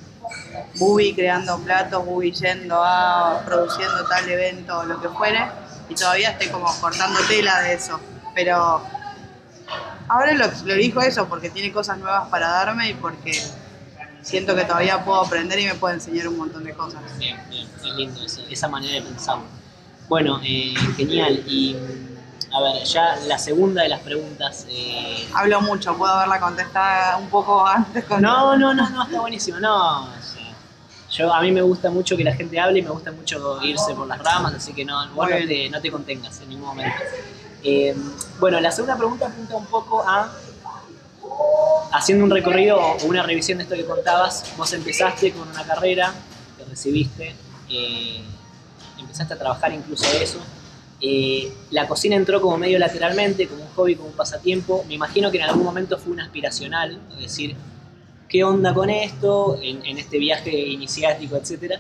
Bubi 0.80 1.14
creando 1.14 1.60
platos, 1.60 2.04
Bubi 2.04 2.32
yendo 2.32 2.84
a 2.84 3.44
produciendo 3.46 4.04
tal 4.06 4.28
evento, 4.28 4.84
lo 4.86 5.00
que 5.00 5.10
fuere, 5.10 5.46
y 5.90 5.94
todavía 5.94 6.32
estoy 6.32 6.48
como 6.48 6.66
cortando 6.82 7.20
tela 7.28 7.62
de 7.62 7.74
eso. 7.74 8.00
Pero 8.34 8.82
ahora 10.08 10.34
lo, 10.34 10.48
lo 10.66 10.74
elijo 10.74 11.02
eso 11.02 11.30
porque 11.30 11.52
tiene 11.52 11.72
cosas 11.72 12.00
nuevas 12.00 12.30
para 12.30 12.48
darme 12.48 12.90
y 12.90 12.94
porque 12.96 13.40
siento 14.24 14.56
que 14.56 14.66
todavía 14.66 15.06
puedo 15.06 15.22
aprender 15.22 15.60
y 15.60 15.66
me 15.66 15.76
puede 15.76 15.94
enseñar 15.94 16.30
un 16.30 16.38
montón 16.38 16.64
de 16.64 16.74
cosas. 16.74 17.00
Bien, 17.20 17.40
bien, 17.48 17.68
es 17.78 17.94
lindo 17.96 18.26
eso, 18.26 18.42
esa 18.50 18.68
manera 18.68 18.96
de 18.96 19.04
pensarlo. 19.04 19.44
Bueno, 20.10 20.42
eh, 20.44 20.74
genial. 20.98 21.44
Y 21.46 21.76
a 22.52 22.62
ver, 22.62 22.84
ya 22.84 23.16
la 23.28 23.38
segunda 23.38 23.84
de 23.84 23.90
las 23.90 24.02
preguntas. 24.02 24.66
eh, 24.70 25.28
Hablo 25.34 25.62
mucho, 25.62 25.96
puedo 25.98 26.12
haberla 26.14 26.40
contestada 26.40 27.18
un 27.18 27.28
poco 27.30 27.66
antes 27.66 28.04
con... 28.06 28.22
No, 28.22 28.56
no, 28.58 28.74
no, 28.74 28.90
no, 28.90 29.04
está 29.04 29.22
buenísimo. 29.22 29.60
No, 29.60 30.04
o 30.06 30.08
sea, 30.22 30.56
yo 31.12 31.34
a 31.34 31.42
mí 31.42 31.52
me 31.52 31.62
gusta 31.62 31.90
mucho 31.92 32.18
que 32.18 32.24
la 32.24 32.34
gente 32.34 32.60
hable 32.60 32.80
y 32.80 32.82
me 32.82 32.90
gusta 32.90 33.12
mucho 33.12 33.62
irse 33.62 33.94
por 33.94 34.08
las 34.08 34.20
ramas, 34.20 34.56
así 34.56 34.74
que 34.74 34.84
no, 34.84 35.08
vos 35.14 35.30
no 35.30 35.36
te, 35.48 35.70
no 35.70 35.80
te 35.82 35.92
contengas 35.92 36.40
en 36.42 36.50
ningún 36.50 36.68
momento. 36.68 36.98
Eh, 37.64 37.96
bueno, 38.40 38.60
la 38.60 38.72
segunda 38.72 38.98
pregunta 38.98 39.28
apunta 39.28 39.56
un 39.56 39.66
poco 39.68 40.04
a 40.06 40.30
haciendo 41.92 42.26
un 42.26 42.32
recorrido 42.32 42.78
o 42.80 43.06
una 43.06 43.24
revisión 43.24 43.60
de 43.60 43.64
esto 43.64 43.76
que 43.76 43.86
contabas. 43.86 44.44
Vos 44.58 44.74
empezaste 44.74 45.32
con 45.32 45.48
una 45.48 45.64
carrera, 45.64 46.14
te 46.58 46.66
recibiste, 46.66 47.36
eh, 47.70 48.24
empezaste 49.00 49.34
a 49.34 49.38
trabajar 49.38 49.72
incluso 49.72 50.10
de 50.12 50.24
eso. 50.24 50.40
Eh, 51.06 51.52
la 51.72 51.86
cocina 51.86 52.16
entró 52.16 52.40
como 52.40 52.58
medio 52.58 52.80
lateralmente, 52.80 53.46
como 53.48 53.64
un 53.64 53.70
hobby, 53.72 53.96
como 53.96 54.08
un 54.08 54.16
pasatiempo. 54.16 54.86
Me 54.88 54.94
imagino 54.94 55.30
que 55.30 55.38
en 55.38 55.44
algún 55.44 55.66
momento 55.66 55.98
fue 56.00 56.14
un 56.14 56.22
aspiracional, 56.22 56.98
es 57.18 57.24
decir, 57.24 57.58
¿qué 58.30 58.46
onda 58.46 58.74
con 58.74 58.90
esto? 58.90 59.60
En, 59.62 59.98
este 59.98 60.18
viaje 60.18 60.58
iniciático, 60.58 61.36
etc. 61.36 61.74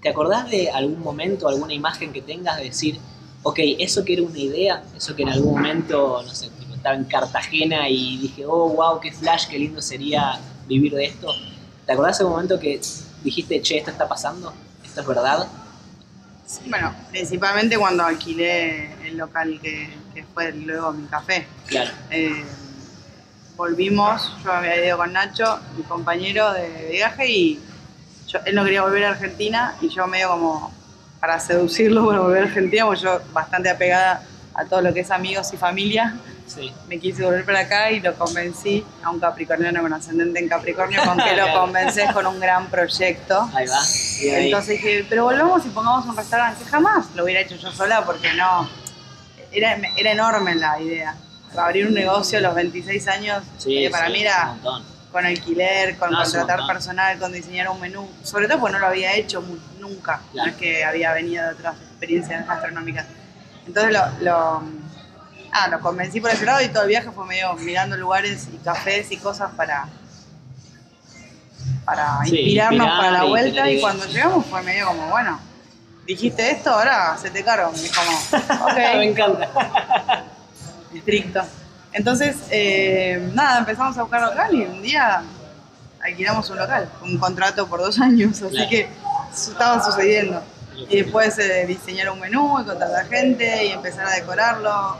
¿Te 0.00 0.08
acordás 0.08 0.50
de 0.50 0.70
algún 0.70 1.00
momento, 1.00 1.46
alguna 1.46 1.74
imagen 1.74 2.10
que 2.10 2.22
tengas 2.22 2.56
de 2.56 2.64
decir, 2.64 2.98
ok, 3.42 3.58
eso 3.78 4.02
que 4.02 4.14
era 4.14 4.22
una 4.22 4.38
idea, 4.38 4.82
eso 4.96 5.14
que 5.14 5.22
en 5.22 5.28
algún 5.28 5.52
momento, 5.52 6.22
no 6.22 6.34
sé, 6.34 6.48
estaba 6.74 6.96
en 6.96 7.04
Cartagena 7.04 7.88
y 7.88 8.18
dije, 8.18 8.44
oh, 8.46 8.70
wow, 8.70 8.98
qué 9.00 9.12
flash, 9.12 9.46
qué 9.46 9.58
lindo 9.58 9.82
sería 9.82 10.38
vivir 10.66 10.94
de 10.94 11.04
esto? 11.04 11.28
¿Te 11.84 11.92
acordás 11.92 12.18
de 12.18 12.24
ese 12.24 12.30
momento 12.30 12.58
que 12.58 12.80
dijiste, 13.22 13.60
che, 13.60 13.78
esto 13.78 13.90
está 13.90 14.08
pasando? 14.08 14.52
¿Esto 14.82 15.02
es 15.02 15.06
verdad? 15.06 15.46
Bueno, 16.66 16.94
principalmente 17.10 17.76
cuando 17.78 18.04
alquilé 18.04 18.92
el 19.06 19.16
local 19.16 19.58
que, 19.62 19.90
que 20.14 20.24
fue 20.24 20.52
luego 20.52 20.92
mi 20.92 21.06
café. 21.06 21.46
Claro, 21.66 21.90
Eh, 22.10 22.44
volvimos, 23.56 24.32
yo 24.44 24.52
había 24.52 24.84
ido 24.84 24.96
con 24.98 25.12
Nacho, 25.12 25.60
mi 25.76 25.82
compañero 25.84 26.52
de 26.52 26.88
viaje, 26.90 27.30
y 27.30 27.60
yo- 28.28 28.40
él 28.44 28.54
no 28.54 28.64
quería 28.64 28.82
volver 28.82 29.04
a 29.04 29.10
Argentina 29.10 29.74
y 29.80 29.88
yo 29.88 30.06
medio 30.06 30.28
como 30.28 30.72
para 31.20 31.38
seducirlo 31.40 32.06
para 32.06 32.20
volver 32.20 32.42
a 32.42 32.46
Argentina, 32.46 32.84
porque 32.84 33.02
yo 33.02 33.20
bastante 33.32 33.70
apegada 33.70 34.22
a 34.54 34.64
todo 34.64 34.80
lo 34.82 34.92
que 34.92 35.00
es 35.00 35.10
amigos 35.10 35.52
y 35.52 35.56
familia, 35.56 36.14
sí. 36.46 36.72
me 36.88 36.98
quise 36.98 37.24
volver 37.24 37.44
para 37.44 37.60
acá 37.60 37.90
y 37.90 38.00
lo 38.00 38.14
convencí 38.14 38.84
a 39.02 39.10
un 39.10 39.20
capricorniano 39.20 39.80
con 39.82 39.92
ascendente 39.92 40.38
en 40.38 40.48
Capricornio, 40.48 41.02
con 41.04 41.18
que 41.18 41.36
lo 41.36 41.52
convences 41.52 42.10
con 42.12 42.26
un 42.26 42.40
gran 42.40 42.66
proyecto. 42.68 43.48
Ahí 43.54 43.66
va. 43.66 43.80
Y 44.20 44.28
ahí- 44.30 44.44
Entonces 44.46 44.70
dije, 44.82 45.06
pero 45.08 45.24
volvamos 45.24 45.64
y 45.66 45.68
pongamos 45.70 46.06
un 46.06 46.16
restaurante. 46.16 46.64
Jamás 46.64 47.06
lo 47.14 47.24
hubiera 47.24 47.40
hecho 47.40 47.56
yo 47.56 47.70
sola 47.72 48.04
porque 48.04 48.32
no. 48.34 48.68
Era, 49.52 49.78
era 49.96 50.12
enorme 50.12 50.54
la 50.56 50.80
idea. 50.80 51.14
Abrir 51.56 51.86
un 51.86 51.94
negocio 51.94 52.38
a 52.38 52.40
los 52.40 52.54
26 52.56 53.06
años, 53.06 53.44
sí, 53.58 53.82
que 53.84 53.90
para 53.90 54.06
sí, 54.08 54.12
mí 54.12 54.22
era 54.22 54.56
con 55.12 55.24
alquiler, 55.24 55.96
con 55.96 56.10
No, 56.10 56.18
contratar 56.20 56.66
personal, 56.66 57.16
con 57.20 57.30
diseñar 57.32 57.68
un 57.68 57.80
menú. 57.80 58.10
Sobre 58.24 58.48
todo 58.48 58.58
porque 58.58 58.72
no 58.72 58.78
lo 58.80 58.86
había 58.88 59.14
hecho 59.14 59.40
nunca. 59.78 60.20
Claro. 60.32 60.46
No 60.48 60.52
es 60.52 60.58
que 60.58 60.84
había 60.84 61.12
venido 61.12 61.44
de 61.46 61.52
otras 61.52 61.76
experiencias 61.76 62.44
gastronómicas. 62.48 63.06
Entonces 63.64 63.92
lo, 63.92 64.00
lo, 64.24 64.62
ah, 65.54 65.68
lo 65.68 65.80
convencí 65.80 66.20
por 66.20 66.30
ese 66.30 66.44
lado 66.44 66.60
y 66.62 66.68
todo 66.68 66.82
el 66.82 66.88
viaje 66.90 67.10
fue 67.10 67.24
medio 67.26 67.54
mirando 67.54 67.96
lugares 67.96 68.48
y 68.52 68.58
cafés 68.58 69.10
y 69.10 69.16
cosas 69.16 69.50
para 69.56 69.88
para 71.84 72.18
Sí, 72.24 72.36
inspirarnos 72.36 72.86
inspirar 72.86 72.98
para 72.98 73.10
la 73.18 73.24
y 73.24 73.28
vuelta 73.28 73.70
y 73.70 73.80
cuando 73.80 74.06
llegamos 74.06 74.46
fue 74.46 74.62
medio 74.62 74.86
como, 74.86 75.08
bueno, 75.08 75.38
dijiste 76.06 76.50
esto, 76.50 76.70
ahora 76.70 77.16
se 77.20 77.30
te 77.30 77.42
cargo. 77.44 77.72
Y 77.74 77.88
como, 77.88 78.74
me 78.74 78.96
ok, 78.96 79.02
encanta. 79.02 79.48
estricto. 80.94 81.42
Entonces, 81.92 82.36
eh, 82.50 83.30
nada, 83.34 83.58
empezamos 83.60 83.96
a 83.98 84.02
buscar 84.02 84.22
local 84.22 84.54
y 84.54 84.62
un 84.62 84.82
día 84.82 85.22
alquilamos 86.02 86.48
un 86.50 86.58
local, 86.58 86.88
un 87.02 87.18
contrato 87.18 87.66
por 87.66 87.80
dos 87.80 87.98
años, 88.00 88.42
así 88.42 88.50
Claro. 88.54 88.70
que 88.70 88.88
estaba 89.32 89.82
sucediendo. 89.84 90.42
Y 90.88 91.02
después 91.02 91.38
eh, 91.38 91.64
diseñar 91.66 92.10
un 92.10 92.18
menú 92.20 92.60
y 92.60 92.64
contratar 92.64 93.06
gente 93.08 93.66
y 93.66 93.70
empezar 93.72 94.06
a 94.06 94.10
decorarlo. 94.12 94.96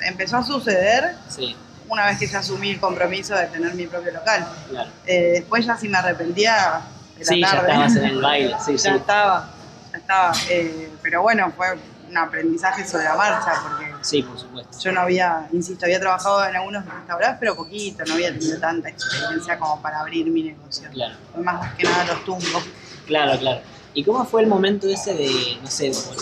Empezó 0.00 0.36
a 0.38 0.42
suceder 0.42 1.14
Sí, 1.28 1.56
una 1.88 2.06
vez 2.06 2.18
que 2.18 2.26
ya 2.26 2.40
asumí 2.40 2.70
el 2.70 2.80
compromiso 2.80 3.34
de 3.34 3.46
tener 3.46 3.74
mi 3.74 3.86
propio 3.86 4.12
local. 4.12 4.46
claro. 4.68 4.90
Eh, 5.06 5.30
después 5.34 5.64
ya 5.66 5.76
si 5.76 5.88
me 5.88 5.98
arrepentía 5.98 6.80
de 7.16 7.24
la 7.24 7.26
Sí, 7.32 7.40
ya 7.40 7.50
tarde. 7.50 7.68
estabas 7.68 7.96
en 7.96 8.04
el 8.04 8.20
baile, 8.20 8.56
sí, 8.64 8.72
sí. 8.78 8.84
ya 8.84 8.96
estaba, 8.96 9.50
ya 9.92 9.98
estaba. 9.98 10.32
Eh, 10.50 10.90
pero 11.02 11.22
bueno, 11.22 11.52
fue 11.56 11.78
un 12.08 12.16
aprendizaje 12.16 12.86
sobre 12.86 13.04
la 13.04 13.16
marcha 13.16 13.52
porque 13.62 13.86
Sí, 14.02 14.22
por 14.22 14.38
supuesto. 14.38 14.78
yo 14.80 14.92
no 14.92 15.00
había, 15.00 15.48
insisto, 15.52 15.86
había 15.86 15.98
trabajado 15.98 16.44
en 16.46 16.54
algunos 16.54 16.84
restaurantes, 16.84 17.38
pero 17.40 17.56
poquito, 17.56 18.04
no 18.06 18.14
había 18.14 18.32
tenido 18.32 18.60
tanta 18.60 18.88
experiencia 18.88 19.58
como 19.58 19.80
para 19.82 20.00
abrir 20.00 20.26
mi 20.26 20.42
negocio. 20.44 20.88
Claro. 20.92 21.14
Más 21.42 21.74
que 21.74 21.82
nada 21.84 22.04
los 22.04 22.24
tumbos. 22.24 22.64
Claro, 23.06 23.36
claro. 23.38 23.60
¿Y 23.94 24.04
cómo 24.04 24.24
fue 24.24 24.42
el 24.42 24.46
momento 24.48 24.86
ese 24.88 25.14
de, 25.14 25.58
no 25.62 25.68
sé, 25.70 25.90
por 25.90 26.14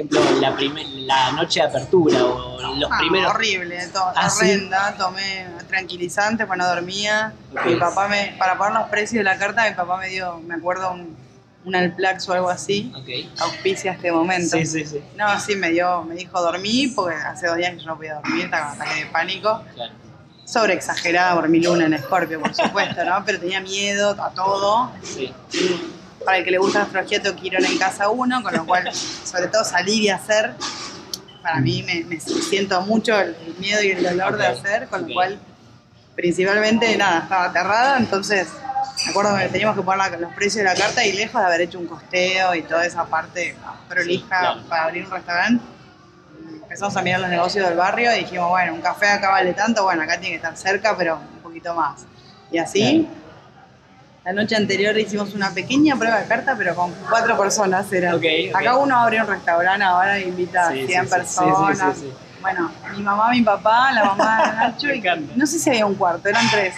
ejemplo, 0.00 0.20
la, 0.40 0.56
la 1.06 1.32
noche 1.32 1.60
de 1.60 1.66
apertura 1.66 2.24
o 2.24 2.60
los 2.76 2.90
Ah, 2.90 2.98
primeros... 2.98 3.30
horrible, 3.34 3.86
to- 3.88 4.12
Ah, 4.14 4.28
¿sí? 4.30 4.44
horrenda, 4.44 4.94
tomé 4.96 5.46
tranquilizantes, 5.68 6.46
pues 6.46 6.58
no 6.58 6.66
dormía. 6.66 7.32
Ok. 7.52 7.64
Mi 7.66 7.76
papá 7.76 8.08
me, 8.08 8.34
para 8.38 8.56
pagar 8.58 8.80
los 8.80 8.88
precios 8.90 9.18
de 9.20 9.24
la 9.24 9.38
carta, 9.38 9.68
mi 9.68 9.74
papá 9.74 9.96
me 9.98 10.08
dio, 10.08 10.38
me 10.40 10.54
acuerdo, 10.54 10.92
un, 10.92 11.16
un 11.64 11.74
Alplax 11.76 12.28
o 12.28 12.32
algo 12.32 12.48
así, 12.48 12.92
Ok. 12.96 13.08
auspicia 13.40 13.92
este 13.92 14.10
momento. 14.12 14.56
Sí, 14.56 14.66
sí, 14.66 14.84
sí. 14.86 15.00
No, 15.16 15.38
sí, 15.40 15.56
me 15.56 15.70
dio, 15.70 16.02
me 16.04 16.14
dijo 16.14 16.40
dormí, 16.40 16.88
porque 16.88 17.16
hace 17.16 17.46
dos 17.48 17.56
días 17.56 17.72
que 17.74 17.80
yo 17.80 17.86
no 17.86 17.96
podía 17.96 18.14
dormir, 18.14 18.44
estaba 18.46 18.70
con 18.70 18.82
ataque 18.82 19.00
de 19.04 19.06
pánico. 19.10 19.62
Claro. 19.74 19.92
Sobre 20.44 20.72
exagerada 20.74 21.34
por 21.36 21.48
mi 21.48 21.60
luna 21.62 21.86
en 21.86 21.94
Escorpio, 21.94 22.40
por 22.40 22.52
supuesto, 22.54 23.04
¿no? 23.04 23.22
Pero 23.24 23.38
tenía 23.38 23.60
miedo 23.60 24.16
a 24.20 24.30
todo. 24.30 24.90
Sí, 25.02 25.32
Y 25.52 25.80
para 26.24 26.38
el 26.38 26.44
que 26.44 26.50
le 26.50 26.58
gusta 26.58 26.80
la 26.80 26.84
astrología, 26.86 27.22
tengo 27.22 27.36
que 27.40 27.46
ir 27.46 27.54
en 27.54 27.78
casa 27.78 28.08
uno, 28.10 28.42
con 28.42 28.54
lo 28.54 28.66
cual, 28.66 28.90
sobre 28.94 29.48
todo 29.48 29.64
salir 29.64 30.02
y 30.02 30.08
hacer, 30.08 30.54
para 31.42 31.56
mí 31.60 31.82
me, 31.82 32.04
me 32.04 32.20
siento 32.20 32.80
mucho 32.82 33.18
el 33.18 33.34
el 33.46 33.54
miedo 33.58 33.82
y 33.82 33.90
el 33.92 34.02
dolor 34.02 34.36
de 34.36 34.46
Ok, 34.48 34.58
hacer, 34.58 34.88
con 34.88 35.06
lo 35.08 35.14
cual, 35.14 35.38
principalmente, 36.14 36.96
nada, 36.96 37.20
estaba 37.20 37.44
aterrada, 37.44 37.98
entonces, 37.98 38.48
me 39.04 39.10
acuerdo 39.10 39.36
que 39.38 39.48
teníamos 39.48 39.76
que 39.76 39.82
poner 39.82 40.10
la- 40.10 40.16
los 40.18 40.32
precios 40.34 40.56
de 40.56 40.64
la 40.64 40.74
carta 40.74 41.04
y 41.04 41.12
lejos 41.12 41.40
de 41.40 41.46
haber 41.46 41.62
hecho 41.62 41.78
un 41.78 41.86
costeo 41.86 42.54
y 42.54 42.62
toda 42.62 42.84
esa 42.84 43.04
parte 43.06 43.56
prolija 43.88 44.20
Sí, 44.22 44.26
claro. 44.28 44.62
para 44.68 44.84
abrir 44.84 45.04
un 45.06 45.10
restaurante, 45.10 45.64
empezamos 46.62 46.96
a 46.96 47.02
mirar 47.02 47.20
los 47.20 47.30
negocios 47.30 47.66
del 47.66 47.76
barrio 47.78 48.14
y 48.14 48.20
dijimos, 48.20 48.48
bueno, 48.50 48.74
un 48.74 48.80
café 48.80 49.08
acá 49.08 49.30
vale 49.30 49.54
tanto, 49.54 49.82
bueno, 49.84 50.02
acá 50.02 50.12
tiene 50.20 50.30
que 50.30 50.36
estar 50.36 50.56
cerca, 50.56 50.96
pero 50.96 51.16
un 51.16 51.40
poquito 51.42 51.74
más. 51.74 52.02
Y 52.52 52.58
así, 52.58 53.08
la 54.24 54.32
noche 54.32 54.54
anterior 54.56 54.96
hicimos 54.98 55.34
una 55.34 55.50
pequeña 55.50 55.96
prueba 55.96 56.18
de 56.20 56.26
carta, 56.26 56.54
pero 56.56 56.74
con 56.74 56.92
cuatro 57.08 57.36
personas. 57.38 57.90
Era. 57.92 58.12
Acá 58.54 58.76
uno 58.76 58.96
abre 58.98 59.20
un 59.20 59.26
restaurante 59.26 59.84
ahora 59.84 60.18
e 60.18 60.28
invita 60.28 60.68
a 60.68 60.72
Sí, 60.72 60.86
100 60.86 61.04
sí, 61.04 61.10
personas. 61.10 61.78
sí, 61.78 61.84
sí, 61.84 62.00
sí, 62.00 62.06
sí. 62.06 62.12
Bueno, 62.42 62.70
mi 62.96 63.02
mamá, 63.02 63.30
mi 63.30 63.42
papá, 63.42 63.92
la 63.92 64.04
mamá 64.04 64.42
de 64.46 64.52
Nacho 64.56 64.92
y 64.94 65.02
no 65.36 65.46
sé 65.46 65.58
si 65.58 65.70
había 65.70 65.86
un 65.86 65.94
cuarto, 65.94 66.28
eran 66.28 66.48
tres. 66.50 66.74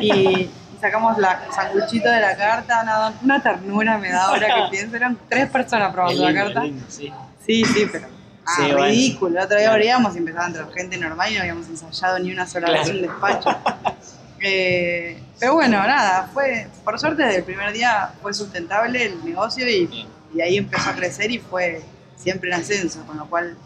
Y, 0.00 0.50
sacamos 0.80 1.16
la 1.18 1.40
sanguchito 1.54 2.08
de 2.10 2.20
la 2.20 2.36
carta, 2.36 2.82
nada, 2.82 3.12
una 3.22 3.40
ternura 3.40 3.98
me 3.98 4.10
da 4.10 4.24
ahora 4.26 4.46
que 4.48 4.70
pienso, 4.70 4.96
eran 4.96 5.16
tres 5.28 5.48
personas 5.48 5.92
probando 5.92 6.24
lindo, 6.24 6.32
la 6.38 6.44
carta. 6.44 6.64
lindo, 6.64 6.84
sí. 6.88 7.12
Sí, 7.46 7.64
sí, 7.64 7.88
pero 7.90 8.06
ah, 8.46 8.52
bueno. 8.60 8.84
ridículo. 8.86 9.38
El 9.38 9.44
otro 9.44 9.56
día 9.58 9.66
Claro. 9.66 9.72
abríamos 9.74 10.14
y 10.14 10.18
empezaba 10.18 10.44
a 10.44 10.48
entrar 10.48 10.72
gente 10.72 10.96
normal 10.98 11.30
y 11.30 11.34
no 11.34 11.40
habíamos 11.40 11.68
ensayado 11.68 12.18
ni 12.18 12.32
una 12.32 12.46
sola 12.48 12.70
vez 12.70 12.82
Claro. 12.82 12.96
un 12.96 13.02
despacho. 13.02 13.48
Eh, 14.44 15.22
pero 15.38 15.54
bueno, 15.54 15.78
nada, 15.78 16.28
fue, 16.32 16.66
por 16.84 16.98
suerte 16.98 17.22
desde 17.22 17.38
el 17.38 17.44
primer 17.44 17.72
día 17.72 18.12
fue 18.20 18.34
sustentable 18.34 19.06
el 19.06 19.24
negocio 19.24 19.68
y, 19.68 20.08
ahí 20.42 20.56
empezó 20.56 20.90
a 20.90 20.94
crecer 20.94 21.30
y 21.30 21.38
fue 21.38 21.82
siempre 22.16 22.50
en 22.50 22.60
ascenso, 22.60 23.04
con 23.06 23.18
lo 23.18 23.26
cual, 23.26 23.56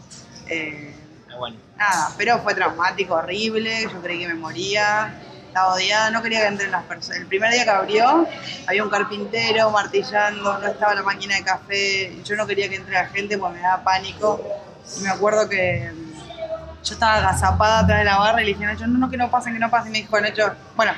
eh, 0.48 0.94
bueno. 1.38 1.56
nada, 1.76 2.12
pero 2.18 2.40
fue 2.40 2.54
traumático, 2.54 3.14
horrible, 3.14 3.84
yo 3.84 4.02
creí 4.02 4.18
que 4.18 4.28
me 4.28 4.34
moría, 4.34 5.14
estaba 5.46 5.74
odiada, 5.74 6.10
no 6.10 6.22
quería 6.22 6.40
que 6.40 6.46
entren 6.48 6.70
las 6.70 6.84
personas. 6.84 7.20
El 7.20 7.26
primer 7.26 7.52
día 7.52 7.64
que 7.64 7.70
abrió, 7.70 8.26
había 8.66 8.84
un 8.84 8.90
carpintero 8.90 9.70
martillando, 9.70 10.58
no 10.58 10.66
estaba 10.66 10.94
la 10.94 11.02
máquina 11.02 11.36
de 11.36 11.44
café, 11.44 12.22
yo 12.24 12.36
no 12.36 12.46
quería 12.46 12.68
que 12.68 12.76
entre 12.76 12.92
la 12.92 13.06
gente 13.06 13.38
porque 13.38 13.56
me 13.56 13.62
daba 13.62 13.82
pánico. 13.82 14.42
Y 14.98 15.02
me 15.02 15.08
acuerdo 15.08 15.48
que 15.48 15.90
yo 16.86 16.94
estaba 16.94 17.16
agazapada 17.16 17.80
atrás 17.80 17.98
de 17.98 18.04
la 18.04 18.18
barra 18.18 18.42
y 18.42 18.46
le 18.46 18.52
dije 18.52 18.64
a 18.64 18.72
Nacho, 18.72 18.86
no, 18.86 18.98
no, 18.98 19.10
que 19.10 19.16
no 19.16 19.30
pasen, 19.30 19.52
que 19.52 19.58
no 19.58 19.70
pasen. 19.70 19.88
Y 19.88 19.92
me 19.92 19.98
dijo 20.02 20.20
Nacho, 20.20 20.52
bueno, 20.76 20.92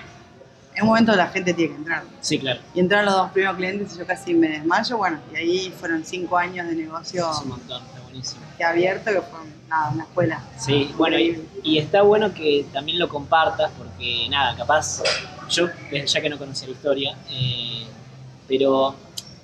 en 0.74 0.82
un 0.82 0.88
momento 0.88 1.16
la 1.16 1.28
gente 1.28 1.54
tiene 1.54 1.72
que 1.72 1.78
entrar. 1.78 2.02
Sí, 2.20 2.38
claro. 2.38 2.60
Y 2.74 2.80
entraron 2.80 3.06
los 3.06 3.14
dos 3.14 3.30
primeros 3.32 3.56
clientes 3.56 3.94
y 3.94 3.98
yo 3.98 4.06
casi 4.06 4.34
me 4.34 4.48
desmayo, 4.48 4.96
bueno, 4.98 5.18
y 5.32 5.36
ahí 5.36 5.74
fueron 5.80 6.04
cinco 6.04 6.36
años 6.36 6.68
de 6.68 6.74
negocio 6.76 7.30
Es 7.30 7.38
un 7.40 7.48
montón, 7.48 7.82
está 7.84 8.00
buenísimo. 8.02 8.42
que 8.56 8.64
abierto, 8.64 9.10
que 9.10 9.20
fue 9.22 9.40
nada, 9.68 9.90
una 9.90 10.04
escuela. 10.04 10.40
Sí, 10.58 10.92
bueno, 10.96 11.18
y, 11.18 11.42
y 11.64 11.78
está 11.78 12.02
bueno 12.02 12.32
que 12.34 12.66
también 12.72 12.98
lo 12.98 13.08
compartas 13.08 13.70
porque, 13.76 14.26
nada, 14.30 14.54
capaz, 14.56 15.02
yo, 15.48 15.66
eh, 15.90 16.04
ya 16.06 16.20
que 16.20 16.28
no 16.28 16.38
conocía 16.38 16.68
la 16.68 16.74
historia, 16.74 17.16
eh, 17.30 17.86
pero, 18.46 18.94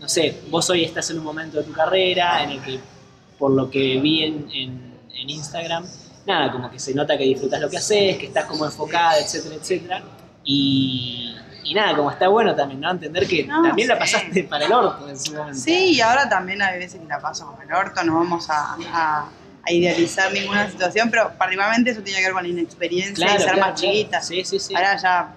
no 0.01 0.09
sé, 0.09 0.41
vos 0.51 0.69
hoy 0.71 0.85
estás 0.85 1.11
en 1.11 1.19
un 1.19 1.25
momento 1.25 1.59
de 1.59 1.65
tu 1.65 1.73
carrera 1.73 2.43
en 2.43 2.51
el 2.51 2.61
que, 2.63 2.79
por 3.39 3.51
lo 3.51 3.71
que 3.71 3.99
vi 4.01 4.25
en, 4.25 4.47
en- 4.53 4.95
en 5.17 5.31
Instagram, 5.31 5.85
nada, 6.27 6.51
como 6.53 6.71
que 6.71 6.79
se 6.79 6.95
nota 6.95 7.17
que 7.19 7.25
disfrutas 7.25 7.61
lo 7.61 7.69
que 7.71 7.77
haces, 7.79 8.17
que 8.19 8.27
estás 8.27 8.45
como 8.47 8.65
enfocada, 8.65 9.19
etcétera, 9.19 9.55
etcétera. 9.57 10.03
Y, 10.45 11.35
y 11.65 11.75
nada, 11.75 11.97
como 11.97 12.11
está 12.11 12.29
bueno 12.29 12.55
también, 12.55 12.81
¿no? 12.81 12.91
Entender 12.91 13.27
que 13.27 13.45
No, 13.45 13.63
también 13.63 13.89
la 13.89 13.99
pasaste 13.99 14.45
para 14.51 14.67
el 14.67 14.73
orto 14.73 15.09
en 15.09 15.19
su 15.19 15.35
momento. 15.35 15.59
Sí, 15.59 15.95
y 15.97 16.01
ahora 16.01 16.29
también 16.29 16.61
hay 16.63 16.79
veces 16.79 17.01
que 17.01 17.07
la 17.07 17.19
paso 17.21 17.47
con 17.47 17.63
el 17.63 17.73
orto, 17.75 18.03
no 18.05 18.15
vamos 18.17 18.49
a, 18.51 18.77
a- 18.93 19.29
a 19.67 19.73
idealizar 19.73 20.31
ninguna 20.31 20.71
situación, 20.71 21.11
pero 21.11 21.33
particularmente 21.39 21.91
eso 21.93 22.03
tiene 22.03 22.19
que 22.21 22.27
ver 22.27 22.35
con 22.35 22.43
la 22.43 22.49
inexperiencia 22.51 23.15
Claro, 23.15 23.33
y 23.41 23.43
ser 23.43 23.53
claro, 23.55 23.61
más 23.71 23.81
claro. 23.81 23.95
chiquita. 23.95 24.21
Sí, 24.21 24.45
sí, 24.45 24.59
sí. 24.59 24.75
Ahora 24.75 24.97
ya 24.99 25.29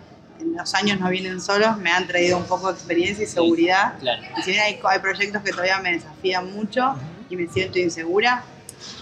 en 0.42 0.54
los 0.58 0.76
años 0.76 1.00
no 1.00 1.08
vienen 1.10 1.40
solos, 1.40 1.78
me 1.78 1.90
han 1.92 2.06
traído 2.08 2.38
un 2.38 2.44
poco 2.44 2.68
de 2.68 2.74
experiencia 2.74 3.24
y 3.24 3.28
seguridad. 3.28 3.94
Claro. 4.02 4.22
Y 4.38 4.42
si 4.42 4.52
bien 4.52 4.64
hay, 4.64 4.80
hay 4.84 5.00
proyectos 5.00 5.42
que 5.44 5.52
todavía 5.52 5.80
me 5.80 5.94
desafían 5.94 6.52
mucho 6.54 6.94
y 7.30 7.38
me 7.38 7.48
siento 7.48 7.80
insegura, 7.80 8.44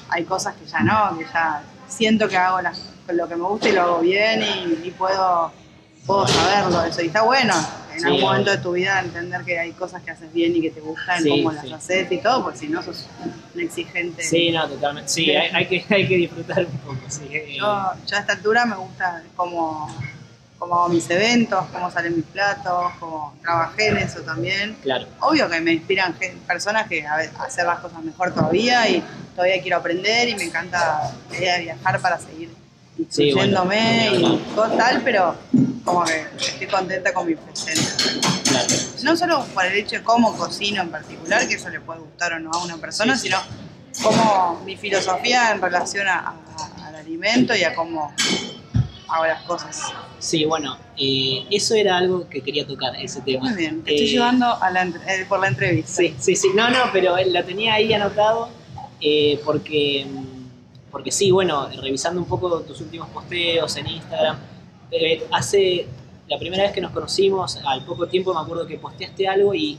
hay 0.09 0.23
cosas 0.25 0.53
que 0.57 0.65
ya 0.67 0.81
no, 0.81 1.17
que 1.17 1.25
ya 1.25 1.63
siento 1.87 2.27
que 2.27 2.37
hago 2.37 2.61
las- 2.61 2.81
lo 3.07 3.27
que 3.27 3.35
me 3.35 3.43
gusta 3.43 3.69
y 3.69 3.71
lo 3.73 3.81
hago 3.83 3.99
bien 3.99 4.41
y, 4.43 4.87
y 4.87 4.91
puedo, 4.91 5.51
puedo 6.05 6.27
saberlo 6.27 6.83
eso. 6.85 7.01
Y 7.01 7.07
está 7.07 7.21
bueno 7.21 7.53
en 7.93 7.99
Sí, 7.99 8.05
algún 8.07 8.21
momento 8.21 8.51
de 8.51 8.57
tu 8.57 8.71
vida 8.73 8.99
entender 8.99 9.41
que 9.43 9.57
hay 9.59 9.71
cosas 9.71 10.01
que 10.03 10.11
haces 10.11 10.33
bien 10.33 10.55
y 10.55 10.61
que 10.61 10.71
te 10.71 10.81
gustan, 10.81 11.21
Sí, 11.23 11.29
cómo 11.29 11.51
sí. 11.51 11.67
las 11.69 11.83
haces 11.83 12.11
y 12.11 12.17
todo, 12.17 12.43
porque 12.43 12.57
si 12.59 12.67
no 12.67 12.81
sos 12.83 13.07
un 13.53 13.61
exigente. 13.61 14.21
Sí, 14.23 14.51
no, 14.51 14.67
totalmente. 14.67 15.09
Sí, 15.09 15.25
Sí. 15.25 15.31
hay, 15.35 15.49
hay 15.53 15.67
que, 15.67 15.85
hay 15.95 16.07
que 16.07 16.17
disfrutar 16.17 16.65
un 16.65 16.77
poco. 16.79 16.97
Sí. 17.07 17.29
Yo, 17.57 17.91
yo 18.05 18.17
a 18.17 18.19
esta 18.19 18.33
altura 18.33 18.65
me 18.65 18.75
gusta 18.75 19.23
cómo, 19.35 19.87
cómo 20.59 20.75
hago 20.75 20.89
mis 20.89 21.09
eventos, 21.09 21.63
cómo 21.71 21.89
salen 21.91 22.15
mis 22.17 22.25
platos, 22.25 22.91
cómo 22.99 23.33
trabajé 23.41 23.87
en 23.89 23.97
eso 23.97 24.19
también. 24.21 24.75
Claro, 24.81 25.05
Obvio 25.21 25.47
que 25.49 25.61
me 25.61 25.71
inspiran 25.73 26.15
personas 26.47 26.87
que 26.87 27.05
a 27.07 27.15
ver, 27.17 27.29
a 27.39 27.43
hacer 27.43 27.65
las 27.65 27.79
cosas 27.79 28.03
mejor 28.03 28.33
todavía 28.33 28.89
y 28.89 29.01
todavía 29.35 29.61
quiero 29.61 29.77
aprender 29.77 30.29
y 30.29 30.35
me 30.35 30.43
encanta 30.43 31.11
la 31.29 31.37
idea 31.37 31.55
de 31.57 31.63
viajar 31.63 31.99
para 32.01 32.17
seguir 32.19 32.49
Sí, 33.09 33.33
bueno, 33.33 33.59
instruyéndome 33.59 34.09
ni 34.11 34.25
hablar. 34.25 34.31
y 34.31 34.55
todo 34.55 34.67
tal, 34.77 35.01
pero 35.03 35.35
como 35.83 36.03
que 36.05 36.25
estoy 36.39 36.67
contenta 36.67 37.13
con 37.13 37.27
mi 37.27 37.35
presente. 37.35 37.81
claro. 38.47 38.67
No 39.03 39.15
solo 39.17 39.45
por 39.53 39.65
el 39.65 39.73
hecho 39.77 39.97
de 39.97 40.03
cómo 40.03 40.35
cocino 40.37 40.81
en 40.81 40.89
particular, 40.89 41.47
que 41.47 41.55
eso 41.55 41.69
le 41.69 41.81
puede 41.81 41.99
gustar 41.99 42.33
o 42.33 42.39
no 42.39 42.51
a 42.51 42.63
una 42.63 42.77
persona, 42.77 43.15
Sí, 43.17 43.27
sí. 43.27 43.27
sino 43.27 43.41
como 44.01 44.61
mi 44.65 44.77
filosofía 44.77 45.51
en 45.51 45.61
relación 45.61 46.07
a- 46.07 46.19
a- 46.19 46.87
al 46.87 46.95
alimento 46.95 47.53
y 47.55 47.63
a 47.63 47.75
cómo 47.75 48.13
hago 49.09 49.25
las 49.25 49.43
cosas. 49.43 49.77
Sí, 50.19 50.45
bueno, 50.45 50.77
eh, 50.97 51.45
eso 51.51 51.75
era 51.75 51.97
algo 51.97 52.27
que 52.29 52.41
quería 52.41 52.65
tocar, 52.65 52.95
ese 52.95 53.21
tema. 53.21 53.41
Muy 53.49 53.53
bien, 53.53 53.83
te 53.83 53.91
Eh, 53.91 53.95
estoy 53.95 54.09
llevando 54.09 54.47
a 54.61 54.71
la 54.71 54.83
eh, 54.83 55.25
por 55.29 55.39
la 55.39 55.47
entrevista. 55.49 55.91
Sí, 55.97 56.15
sí, 56.19 56.35
sí. 56.35 56.47
No, 56.55 56.69
no, 56.69 56.79
pero 56.91 57.15
lo 57.27 57.43
tenía 57.45 57.75
ahí 57.75 57.93
anotado 57.93 58.49
eh, 59.01 59.39
porque, 59.43 60.05
porque 60.91 61.11
sí, 61.11 61.31
bueno, 61.31 61.69
revisando 61.81 62.21
un 62.21 62.27
poco 62.27 62.61
tus 62.61 62.81
últimos 62.81 63.09
posteos 63.09 63.75
en 63.77 63.87
Instagram, 63.87 64.37
eh, 64.91 65.25
hace 65.31 65.87
la 66.27 66.39
primera 66.39 66.63
vez 66.63 66.71
que 66.71 66.81
nos 66.81 66.91
conocimos, 66.91 67.57
al 67.65 67.85
poco 67.85 68.07
tiempo 68.07 68.33
me 68.33 68.39
acuerdo 68.39 68.65
que 68.65 68.77
posteaste 68.77 69.27
algo 69.27 69.53
y 69.53 69.77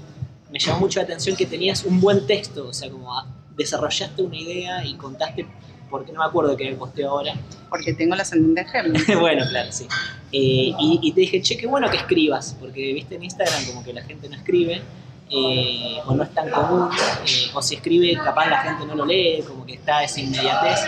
me 0.50 0.58
llamó 0.58 0.80
mucho 0.80 1.00
la 1.00 1.04
atención 1.04 1.37
que 1.37 1.46
tenías 1.46 1.85
un 1.85 2.00
buen 2.00 2.26
texto, 2.26 2.68
o 2.68 2.73
sea, 2.73 2.90
como 2.90 3.12
desarrollaste 3.56 4.23
una 4.23 4.37
idea 4.37 4.85
y 4.85 4.94
contaste, 4.94 5.46
porque 5.90 6.12
no 6.12 6.20
me 6.20 6.26
acuerdo 6.26 6.56
qué 6.56 6.64
era 6.64 6.73
el 6.73 6.78
posteo 6.78 7.11
ahora, 7.11 7.35
Porque 7.68 7.94
tengo 7.94 8.14
la 8.14 8.23
ascendente 8.23 8.61
en 8.61 8.68
Géminis. 8.68 9.06
bueno, 9.20 9.44
claro, 9.49 9.73
sí. 9.73 9.87
Eh, 10.32 10.73
y, 10.78 11.00
y 11.02 11.12
te 11.12 11.20
dije, 11.20 11.40
che, 11.40 11.56
qué 11.56 11.66
bueno 11.66 11.90
que 11.90 11.96
escribas, 11.96 12.56
porque 12.61 12.92
viste 12.92 13.16
en 13.16 13.25
Instagram 13.25 13.66
como 13.66 13.85
que 13.85 13.92
la 13.92 14.02
gente 14.02 14.28
no 14.28 14.37
escribe, 14.37 14.82
eh, 15.28 15.99
o 16.06 16.14
no 16.14 16.23
es 16.23 16.33
tan 16.33 16.49
común, 16.50 16.88
eh, 17.26 17.50
o 17.54 17.61
si 17.61 17.75
escribe 17.75 18.14
capaz 18.23 18.47
la 18.49 18.59
gente 18.62 18.87
no 18.87 18.95
lo 18.95 19.04
lee, 19.04 19.42
como 19.47 19.66
que 19.66 19.75
está 19.75 20.02
esa 20.04 20.21
inmediatez. 20.21 20.80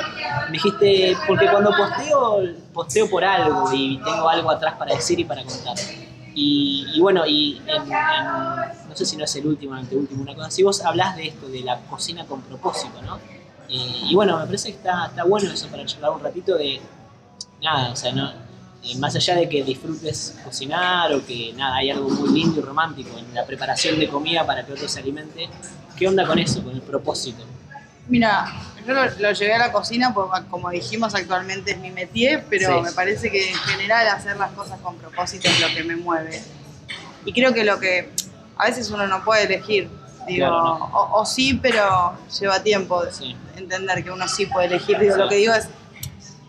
Me 0.46 0.52
dijiste, 0.52 1.16
porque 1.26 1.48
cuando 1.50 1.70
posteo, 1.70 2.40
posteo 2.72 3.10
por 3.10 3.24
algo 3.24 3.72
y 3.72 3.98
tengo 3.98 4.28
algo 4.28 4.50
atrás 4.50 4.74
para 4.78 4.94
decir 4.94 5.18
y 5.18 5.24
para 5.24 5.42
contar. 5.44 5.76
Y, 6.34 6.86
y 6.94 7.00
bueno, 7.00 7.26
y 7.26 7.60
en, 7.66 7.82
en- 7.82 7.88
no 8.88 8.94
sé 8.94 9.04
si 9.04 9.16
no 9.16 9.24
es 9.24 9.34
el 9.36 9.46
último 9.46 9.74
el 9.74 9.80
anteúltimo, 9.80 10.22
una 10.22 10.34
cosa 10.34 10.46
así, 10.48 10.62
vos 10.62 10.84
hablás 10.84 11.16
de 11.16 11.26
esto, 11.28 11.48
de 11.48 11.60
la 11.62 11.80
cocina 11.82 12.24
con 12.26 12.40
propósito, 12.42 13.02
¿no? 13.02 13.16
Eh, 13.68 14.02
y 14.08 14.14
bueno, 14.14 14.38
me 14.38 14.46
parece 14.46 14.70
que 14.70 14.76
está, 14.76 15.06
está 15.06 15.24
bueno 15.24 15.50
eso 15.50 15.66
para 15.68 15.84
charlar 15.84 16.12
un 16.12 16.20
ratito 16.20 16.54
de, 16.56 16.80
nada, 17.60 17.90
o 17.92 17.96
sea, 17.96 18.12
no, 18.12 18.32
eh, 18.84 18.96
más 18.98 19.14
allá 19.16 19.34
de 19.36 19.48
que 19.48 19.62
disfrutes 19.64 20.36
cocinar 20.44 21.12
o 21.12 21.24
que 21.26 21.52
nada, 21.54 21.76
hay 21.76 21.90
algo 21.90 22.08
muy 22.08 22.30
lindo 22.38 22.60
y 22.60 22.62
romántico 22.62 23.18
en 23.18 23.34
la 23.34 23.44
preparación 23.44 23.98
de 23.98 24.08
comida 24.08 24.46
para 24.46 24.64
que 24.64 24.72
otro 24.72 24.88
se 24.88 25.00
alimente, 25.00 25.48
¿qué 25.96 26.06
onda 26.08 26.26
con 26.26 26.38
eso, 26.38 26.62
con 26.62 26.72
el 26.74 26.82
propósito? 26.82 27.44
Mira, 28.08 28.46
yo 28.86 28.94
lo, 28.94 29.04
lo 29.18 29.32
llevé 29.32 29.52
a 29.54 29.58
la 29.58 29.72
cocina 29.72 30.14
porque, 30.14 30.46
como 30.48 30.70
dijimos, 30.70 31.14
actualmente 31.14 31.72
es 31.72 31.78
mi 31.78 31.90
métier, 31.90 32.44
pero 32.48 32.76
Sí. 32.76 32.82
me 32.82 32.92
parece 32.92 33.30
que 33.30 33.50
en 33.50 33.54
general 33.56 34.06
hacer 34.08 34.36
las 34.38 34.52
cosas 34.52 34.78
con 34.80 34.96
propósito 34.96 35.48
es 35.48 35.60
lo 35.60 35.66
que 35.68 35.84
me 35.84 35.96
mueve. 35.96 36.42
Y 37.26 37.32
creo 37.34 37.52
que 37.52 37.64
lo 37.64 37.78
que 37.78 38.10
a 38.56 38.64
veces 38.66 38.90
uno 38.90 39.06
no 39.06 39.22
puede 39.24 39.44
elegir, 39.44 39.90
digo, 40.26 40.46
Claro, 40.46 40.62
no. 40.62 40.74
o, 40.86 41.20
o 41.20 41.26
sí, 41.26 41.58
pero 41.60 42.14
lleva 42.40 42.62
tiempo 42.62 43.02
Sí. 43.10 43.36
entender 43.56 44.02
que 44.02 44.10
uno 44.10 44.26
sí 44.26 44.46
puede 44.46 44.68
elegir. 44.68 44.98
Digo, 44.98 45.14
Sí. 45.16 45.20
lo 45.20 45.28
que 45.28 45.34
digo 45.36 45.52
es, 45.52 45.68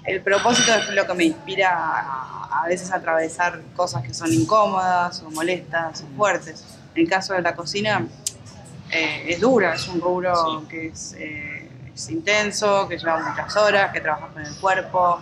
el 0.05 0.21
propósito 0.21 0.73
es 0.73 0.89
lo 0.89 1.05
que 1.05 1.13
me 1.13 1.23
inspira 1.25 1.69
a, 1.75 2.61
a 2.63 2.67
veces 2.67 2.91
a 2.91 2.95
atravesar 2.95 3.61
cosas 3.75 4.03
que 4.03 4.13
son 4.13 4.33
incómodas 4.33 5.21
o 5.21 5.29
molestas 5.31 6.01
o 6.03 6.17
fuertes. 6.17 6.63
En 6.95 7.03
el 7.03 7.09
caso 7.09 7.33
de 7.33 7.41
la 7.41 7.55
cocina, 7.55 8.07
eh, 8.91 9.25
es 9.27 9.39
dura, 9.39 9.75
es 9.75 9.87
un 9.87 10.01
rubro 10.01 10.33
Sí. 10.61 10.67
que 10.69 10.87
es, 10.87 11.15
eh, 11.19 11.69
es 11.93 12.09
intenso, 12.09 12.87
que 12.87 12.97
lleva 12.97 13.19
muchas 13.19 13.55
horas, 13.55 13.91
que 13.91 14.01
trabajas 14.01 14.31
con 14.33 14.45
el 14.45 14.55
cuerpo, 14.55 15.19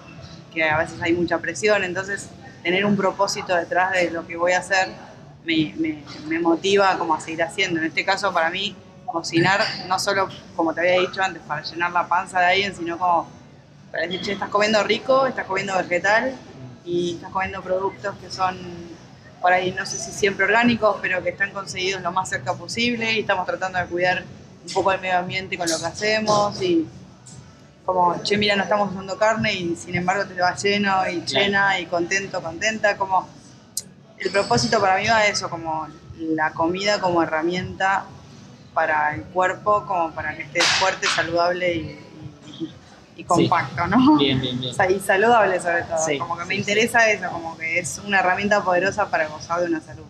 que 0.53 0.63
a 0.63 0.77
veces 0.77 1.01
hay 1.01 1.13
mucha 1.13 1.37
presión, 1.39 1.83
entonces 1.83 2.29
tener 2.63 2.85
un 2.85 2.95
propósito 2.95 3.55
detrás 3.55 3.91
de 3.91 4.09
lo 4.11 4.25
que 4.25 4.37
voy 4.37 4.53
a 4.53 4.59
hacer 4.59 4.89
me, 5.43 5.73
me- 5.77 6.03
me 6.27 6.39
motiva 6.39 6.97
como 6.97 7.13
a 7.15 7.19
seguir 7.21 7.43
haciendo. 7.43 7.79
En 7.79 7.87
este 7.87 8.05
caso 8.05 8.33
para 8.33 8.49
mí 8.49 8.75
cocinar 9.05 9.61
no 9.87 9.97
solo, 9.99 10.27
como 10.55 10.73
te 10.73 10.81
había 10.81 10.99
dicho 10.99 11.21
antes, 11.21 11.41
para 11.43 11.61
llenar 11.63 11.91
la 11.91 12.07
panza 12.07 12.39
de 12.39 12.45
alguien, 12.47 12.75
sino 12.75 12.97
como 12.97 13.27
para 13.91 14.03
decir, 14.03 14.21
che, 14.21 14.31
estás 14.33 14.49
comiendo 14.49 14.83
rico, 14.83 15.27
estás 15.27 15.45
comiendo 15.45 15.77
vegetal 15.77 16.35
y 16.85 17.15
estás 17.15 17.31
comiendo 17.31 17.61
productos 17.61 18.15
que 18.17 18.29
son 18.31 18.57
por 19.41 19.53
ahí 19.53 19.71
no 19.71 19.85
sé 19.85 19.97
si 19.97 20.11
siempre 20.11 20.45
orgánicos, 20.45 20.97
pero 21.01 21.21
que 21.23 21.29
están 21.29 21.51
conseguidos 21.51 22.01
lo 22.01 22.11
más 22.11 22.29
cerca 22.29 22.53
posible 22.53 23.13
y 23.13 23.19
estamos 23.19 23.45
tratando 23.45 23.77
de 23.79 23.85
cuidar 23.85 24.23
un 24.65 24.73
poco 24.73 24.91
el 24.91 24.99
medio 24.99 25.19
ambiente 25.19 25.57
con 25.57 25.69
lo 25.69 25.77
que 25.77 25.85
hacemos 25.85 26.61
y 26.61 26.87
como, 27.85 28.21
che, 28.23 28.35
mira, 28.35 28.55
no 28.55 28.63
estamos 28.63 28.91
usando 28.91 29.17
carne 29.17 29.53
y 29.53 29.75
sin 29.75 29.95
embargo 29.95 30.25
te 30.25 30.41
va 30.41 30.55
lleno 30.55 31.07
y 31.07 31.21
llena 31.21 31.79
y 31.79 31.85
contento, 31.85 32.41
contenta, 32.41 32.97
como 32.97 33.29
el 34.17 34.31
propósito 34.31 34.81
para 34.81 34.97
mí 34.97 35.07
va 35.07 35.17
a 35.17 35.27
eso, 35.27 35.49
como 35.49 35.87
la 36.17 36.51
comida 36.51 36.99
como 36.99 37.23
herramienta 37.23 38.05
para 38.73 39.15
el 39.15 39.23
cuerpo, 39.23 39.85
como 39.85 40.11
para 40.11 40.35
que 40.35 40.43
esté 40.43 40.61
fuerte, 40.61 41.07
saludable 41.07 41.75
y, 41.75 42.06
y- 43.17 43.23
compacto, 43.23 43.87
¿no? 43.87 44.17
Bien, 44.17 44.39
bien, 44.39 44.59
bien. 44.59 44.71
O 44.73 44.75
sea, 44.75 44.89
y 44.89 44.99
saludable 44.99 45.59
sobre 45.59 45.83
todo. 45.83 45.97
Sí, 46.05 46.17
como 46.17 46.37
que 46.37 46.45
me 46.45 46.55
interesa 46.55 47.09
eso, 47.09 47.29
como 47.31 47.57
que 47.57 47.79
es 47.79 47.99
una 48.05 48.19
herramienta 48.19 48.63
poderosa 48.63 49.09
para 49.09 49.27
gozar 49.27 49.59
de 49.61 49.67
una 49.67 49.81
salud 49.81 50.05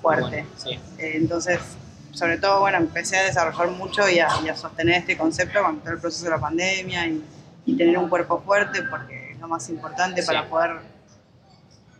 fuerte. 0.00 0.46
Bueno. 0.64 0.80
Eh, 0.98 1.12
entonces, 1.16 1.58
sobre 2.12 2.38
todo, 2.38 2.60
bueno, 2.60 2.78
empecé 2.78 3.18
a 3.18 3.24
desarrollar 3.24 3.68
mucho 3.72 4.08
y 4.08 4.18
a, 4.20 4.28
y 4.44 4.48
a 4.48 4.56
sostener 4.56 5.00
este 5.00 5.16
concepto 5.18 5.62
con 5.62 5.80
todo 5.80 5.92
el 5.92 5.98
proceso 6.00 6.24
de 6.24 6.30
la 6.30 6.38
pandemia 6.40 7.06
y, 7.06 7.22
y 7.66 7.76
tener 7.76 7.98
un 7.98 8.08
cuerpo 8.08 8.40
fuerte 8.40 8.82
porque 8.84 9.32
es 9.32 9.38
lo 9.40 9.48
más 9.48 9.68
importante 9.68 10.22
para 10.22 10.48
poder, 10.48 10.76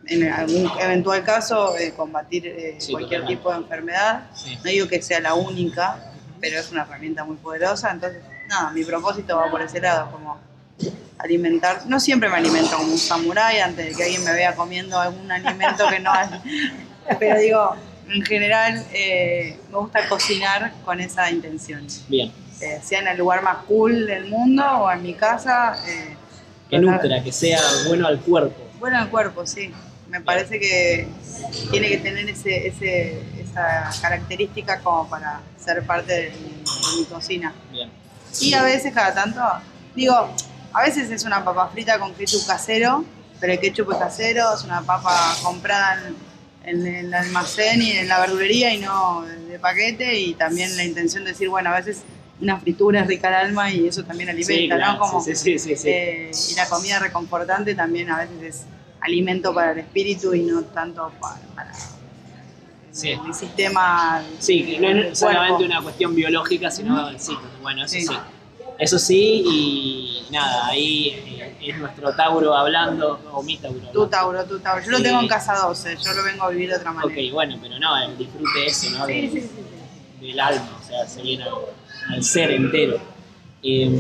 en 0.07 0.33
algún 0.33 0.71
eventual 0.81 1.25
caso, 1.25 1.77
eh, 1.77 1.92
combatir 1.97 2.47
eh, 2.47 2.77
Sí, 2.79 2.92
cualquier 2.92 3.23
totalmente. 3.23 3.37
tipo 3.37 3.51
de 3.51 3.57
enfermedad. 3.59 4.31
Sí. 4.35 4.57
No 4.57 4.71
digo 4.71 4.87
que 4.88 5.03
sea 5.03 5.21
la 5.21 5.35
única, 5.35 6.12
pero 6.40 6.61
es 6.61 6.71
una 6.71 6.83
herramienta 6.83 7.25
muy 7.25 7.37
poderosa. 7.37 7.90
Entonces, 7.90 8.23
nada, 8.47 8.71
mi 8.71 8.85
propósito 8.85 9.37
va 9.37 9.51
por 9.51 9.63
ese 9.63 9.81
lado, 9.81 10.11
como 10.11 10.39
alimentar. 11.19 11.83
No 11.87 11.99
siempre 12.01 12.29
me 12.29 12.37
alimento 12.37 12.77
como 12.77 12.93
un 12.93 12.99
samurái 12.99 13.59
antes 13.61 13.87
de 13.87 13.95
que 13.95 14.03
alguien 14.05 14.25
me 14.25 14.33
vea 14.33 14.55
comiendo 14.55 14.99
algún 14.99 15.31
alimento 15.31 15.85
que 15.89 16.01
no 16.01 16.13
es. 16.15 16.31
Pero 17.19 17.39
digo, 17.39 17.77
en 18.09 18.23
general 18.25 18.85
eh, 18.93 19.59
me 19.71 19.79
gusta 19.79 20.09
cocinar 20.09 20.73
con 20.85 21.01
esa 21.01 21.31
intención. 21.31 21.87
Bien. 22.09 22.33
Eh, 22.61 22.81
sea 22.83 23.01
en 23.01 23.09
el 23.09 23.19
lugar 23.19 23.43
más 23.43 23.59
cool 23.69 24.07
del 24.07 24.27
mundo 24.29 24.65
o 24.65 24.91
en 24.91 25.03
mi 25.03 25.15
casa. 25.15 25.77
eh, 25.87 26.17
Que 26.71 26.79
tratar- 26.79 27.03
nutra, 27.03 27.23
que 27.23 27.33
sea 27.33 27.61
bueno 27.87 28.07
al 28.07 28.21
cuerpo. 28.21 28.63
bueno 28.79 28.99
al 28.99 29.09
cuerpo, 29.09 29.47
sí. 29.47 29.73
Me 30.09 30.21
parece 30.21 30.61
que 30.61 31.09
tiene 31.71 31.89
que 31.89 31.97
tener 31.99 32.29
ese, 32.31 32.69
ese- 32.69 33.21
esa 33.41 33.91
característica 34.01 34.79
como 34.81 35.09
para 35.09 35.41
ser 35.59 35.83
parte 35.85 36.13
de 36.13 36.31
mi, 36.31 36.49
de 36.63 37.01
mi 37.01 37.05
cocina. 37.07 37.53
Bien. 37.73 37.91
Y 38.40 38.55
a 38.55 38.62
veces, 38.62 38.92
cada 38.94 39.14
tanto, 39.14 39.40
digo, 39.94 40.29
a 40.72 40.83
veces 40.83 41.11
es 41.11 41.25
una 41.25 41.44
papa 41.44 41.68
frita 41.72 41.99
con 41.99 42.12
ketchup 42.14 42.46
casero, 42.46 43.05
pero 43.40 43.53
el 43.53 43.61
ketchup 43.61 43.92
es 43.92 43.99
casero, 43.99 44.55
es 44.55 44.62
una 44.64 44.83
papa 44.83 45.35
comprada 45.42 46.01
en, 46.64 46.81
en 46.87 46.87
el 46.94 47.14
almacén 47.14 47.81
y 47.83 47.92
en 47.92 48.09
la 48.09 48.20
verdulería 48.20 48.72
y 48.75 48.79
no 48.79 49.22
de 49.22 49.59
paquete. 49.59 50.18
Y 50.18 50.35
también 50.35 50.77
la 50.77 50.85
intención 50.85 51.25
de 51.25 51.31
decir, 51.33 51.49
bueno, 51.49 51.70
a 51.70 51.77
veces 51.77 52.03
una 52.40 52.59
fritura 52.61 53.01
es 53.01 53.07
rica 53.07 53.29
al 53.29 53.46
alma 53.46 53.70
y 53.70 53.88
eso 53.88 54.05
también 54.05 54.29
alimenta, 54.29 54.53
Sí, 54.55 54.68
claro, 54.68 54.92
¿no? 54.92 54.99
Como, 54.99 55.22
sí, 55.22 55.35
sí, 55.35 55.59
sí, 55.59 55.75
sí. 55.77 55.88
eh, 55.88 56.31
y 56.51 56.55
la 56.55 56.68
comida 56.68 56.99
reconfortante 56.99 57.75
también 57.75 58.11
a 58.11 58.18
veces 58.18 58.42
es 58.42 58.62
alimento 59.01 59.55
para 59.55 59.72
el 59.72 59.79
espíritu 59.79 60.35
y 60.35 60.42
no 60.42 60.62
tanto 60.62 61.11
para, 61.20 61.37
para 61.55 61.72
Sí. 62.92 63.11
el 63.11 63.35
sistema. 63.35 64.22
Sí, 64.38 64.64
que 64.64 64.79
no 64.81 64.88
es 64.88 65.18
solamente 65.18 65.64
una 65.64 65.83
cuestión 65.83 66.14
biológica, 66.14 66.70
sino, 66.70 67.11
sí, 67.18 67.37
bueno, 67.66 67.85
eso 67.85 67.94
sí. 67.94 68.07
Sí. 68.07 68.14
Eso 68.79 68.96
sí, 68.96 69.42
y 69.44 70.26
nada, 70.31 70.66
ahí 70.68 71.09
eh, 71.09 71.57
es 71.61 71.79
nuestro 71.79 72.14
Tauro 72.14 72.55
hablando, 72.55 73.18
o 73.33 73.42
mi 73.42 73.57
Tauro. 73.57 73.81
¿no? 73.81 73.90
Tu 73.90 74.07
Tauro, 74.07 74.44
tu 74.44 74.61
Tauro. 74.61 74.85
Yo 74.85 74.92
lo 74.92 75.02
tengo 75.02 75.20
en 75.20 75.26
casa 75.26 75.55
12, 75.66 75.96
yo 75.96 76.12
lo 76.12 76.22
vengo 76.22 76.44
a 76.44 76.50
vivir 76.50 76.70
de 76.70 76.76
otra 76.76 76.92
manera. 76.92 77.12
Ok, 77.12 77.33
bueno, 77.33 77.59
pero 77.61 77.76
no, 77.81 77.96
el 78.00 78.16
disfrute 78.16 78.66
ese, 78.66 78.90
¿no? 78.90 79.05
Sí, 79.07 79.50
del 80.20 80.38
alma, 80.38 80.79
o 80.81 80.87
sea, 80.87 81.09
se 81.09 81.22
viene 81.22 81.42
al, 81.42 81.55
al 82.14 82.22
ser 82.22 82.52
entero. 82.52 83.00
Eh, 83.64 83.90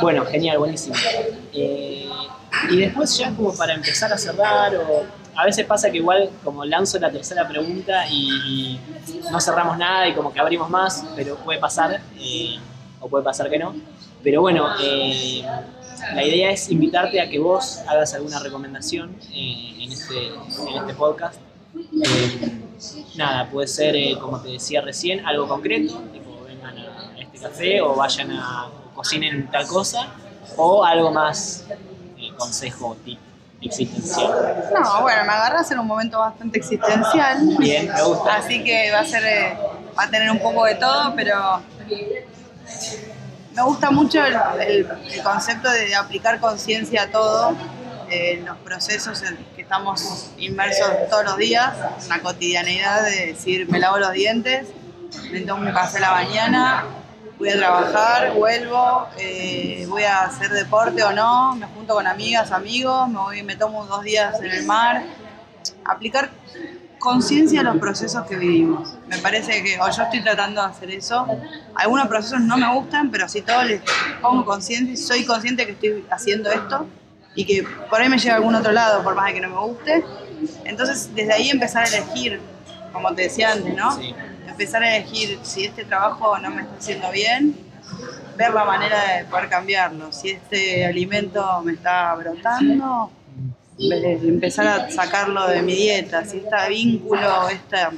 bueno, 0.00 0.24
genial, 0.26 0.58
buenísimo. 0.58 0.94
Eh, 1.52 2.08
y 2.70 2.76
después 2.76 3.16
ya 3.18 3.34
como 3.34 3.52
para 3.56 3.74
empezar 3.74 4.12
a 4.12 4.18
cerrar, 4.18 4.76
o 4.76 5.04
a 5.34 5.44
veces 5.46 5.66
pasa 5.66 5.90
que 5.90 5.96
igual 5.96 6.30
como 6.44 6.64
lanzo 6.64 6.98
la 7.00 7.10
tercera 7.10 7.48
pregunta 7.48 8.06
y, 8.08 8.28
y 8.46 8.80
no 9.30 9.40
cerramos 9.40 9.78
nada 9.78 10.06
y 10.06 10.14
como 10.14 10.32
que 10.32 10.40
abrimos 10.40 10.68
más, 10.68 11.04
pero 11.16 11.36
puede 11.36 11.58
pasar, 11.58 12.00
eh, 12.18 12.58
o 13.00 13.08
puede 13.08 13.24
pasar 13.24 13.50
que 13.50 13.58
no. 13.58 13.74
Pero 14.22 14.42
bueno, 14.42 14.68
eh, 14.80 15.42
la 16.14 16.24
idea 16.24 16.50
es 16.50 16.70
invitarte 16.70 17.20
a 17.20 17.28
que 17.28 17.38
vos 17.38 17.80
hagas 17.88 18.14
alguna 18.14 18.38
recomendación 18.38 19.16
eh, 19.32 19.76
en, 19.80 19.92
este, 19.92 20.28
en 20.28 20.76
este 20.76 20.94
podcast. 20.94 21.40
Eh, 21.74 22.60
nada, 23.16 23.48
puede 23.50 23.66
ser, 23.66 24.18
como 24.18 24.40
te 24.40 24.50
decía 24.50 24.80
recién, 24.80 25.24
algo 25.26 25.48
concreto, 25.48 26.02
tipo 26.12 26.44
vengan 26.44 26.76
a 26.78 27.20
este 27.20 27.38
café 27.38 27.80
o 27.80 27.94
vayan 27.94 28.30
a 28.32 28.68
o 28.68 28.94
cocinen 28.94 29.50
tal 29.50 29.66
cosa, 29.66 30.08
o 30.56 30.84
algo 30.84 31.10
más 31.10 31.64
consejo, 32.36 32.96
tip 33.04 33.18
existencial. 33.62 34.70
No, 34.74 35.02
bueno, 35.02 35.24
me 35.24 35.32
agarras 35.32 35.70
en 35.70 35.78
un 35.78 35.86
momento 35.86 36.18
bastante 36.18 36.58
existencial. 36.58 37.56
Bien, 37.58 37.90
me 37.92 38.02
gusta. 38.02 38.36
Así 38.36 38.64
que 38.64 38.90
va 38.90 39.00
a 39.00 39.04
ser, 39.04 39.22
va 39.98 40.04
a 40.04 40.10
tener 40.10 40.30
un 40.30 40.38
poco 40.38 40.64
de 40.64 40.76
todo, 40.76 41.14
pero 41.14 41.60
me 43.54 43.62
gusta 43.62 43.90
mucho 43.90 44.24
el, 44.24 44.86
concepto 45.22 45.70
de 45.70 45.94
aplicar 45.94 46.40
conciencia 46.40 47.02
a 47.02 47.10
todo, 47.10 47.54
eh, 48.08 48.42
los 48.44 48.56
procesos 48.58 49.22
en 49.22 49.36
que 49.54 49.62
estamos 49.62 50.30
inmersos 50.38 50.88
todos 51.08 51.24
los 51.24 51.36
días, 51.36 51.72
la 52.08 52.20
cotidianeidad 52.20 53.04
de 53.04 53.26
decir, 53.26 53.68
me 53.70 53.78
lavo 53.78 53.98
los 53.98 54.12
dientes, 54.12 54.68
me 55.30 55.40
tomo 55.40 55.62
un 55.62 55.72
café 55.72 55.98
a 55.98 56.00
la 56.00 56.10
mañana, 56.12 56.84
voy 57.38 57.50
a 57.50 57.56
trabajar, 57.56 58.32
vuelvo, 58.32 59.08
eh, 59.18 59.86
voy 59.88 60.04
a 60.04 60.22
hacer 60.22 60.50
deporte 60.50 61.02
o 61.02 61.12
no, 61.12 61.54
me 61.56 61.66
junto 61.66 61.94
con 61.94 62.06
amigas, 62.06 62.52
amigos, 62.52 63.08
me, 63.08 63.18
voy, 63.18 63.42
me 63.42 63.56
tomo 63.56 63.86
dos 63.86 64.02
días 64.02 64.40
en 64.40 64.50
el 64.50 64.64
mar. 64.64 65.02
Aplicar 65.84 66.30
conciencia 67.00 67.62
a 67.62 67.64
los 67.64 67.78
procesos 67.78 68.24
que 68.26 68.36
vivimos. 68.36 68.94
Me 69.08 69.18
parece 69.18 69.64
que, 69.64 69.80
o 69.80 69.90
yo 69.90 70.02
estoy 70.04 70.22
tratando 70.22 70.60
de 70.62 70.68
hacer 70.68 70.90
eso. 70.92 71.26
Algunos 71.74 72.06
procesos 72.06 72.40
no 72.42 72.56
me 72.56 72.72
gustan, 72.72 73.10
pero 73.10 73.28
si 73.28 73.42
todos 73.42 73.64
les 73.66 73.82
pongo 74.20 74.44
conciencia 74.44 74.96
soy 74.96 75.24
consciente 75.24 75.66
que 75.66 75.72
estoy 75.72 76.04
haciendo 76.10 76.50
esto 76.52 76.86
y 77.34 77.44
que 77.44 77.66
por 77.88 78.00
ahí 78.00 78.08
me 78.08 78.18
lleva 78.18 78.34
a 78.34 78.36
algún 78.36 78.54
otro 78.54 78.70
lado, 78.70 79.02
por 79.02 79.16
más 79.16 79.26
de 79.26 79.34
que 79.34 79.40
no 79.40 79.48
me 79.48 79.58
guste. 79.58 80.04
Entonces, 80.64 81.10
desde 81.14 81.32
ahí 81.32 81.50
empezar 81.50 81.84
a 81.84 81.88
elegir, 81.88 82.40
como 82.92 83.12
te 83.14 83.22
decía 83.22 83.52
antes, 83.52 83.74
¿no? 83.74 83.96
Sí. 83.96 84.14
Empezar 84.46 84.82
a 84.82 84.96
elegir 84.96 85.38
si 85.42 85.64
este 85.64 85.84
trabajo 85.84 86.38
no 86.38 86.50
me 86.50 86.62
está 86.62 86.76
haciendo 86.76 87.10
bien, 87.10 87.56
ver 88.36 88.52
la 88.52 88.64
manera 88.64 89.16
de 89.16 89.24
poder 89.24 89.48
cambiarlo. 89.48 90.12
Si 90.12 90.30
este 90.30 90.84
alimento 90.84 91.62
me 91.64 91.72
está 91.72 92.14
brotando, 92.14 93.10
empezar 93.88 94.66
a 94.66 94.90
sacarlo 94.90 95.46
de 95.48 95.62
mi 95.62 95.74
dieta. 95.74 96.24
Si 96.24 96.38
este 96.38 96.68
vínculo, 96.68 97.48
esta 97.48 97.90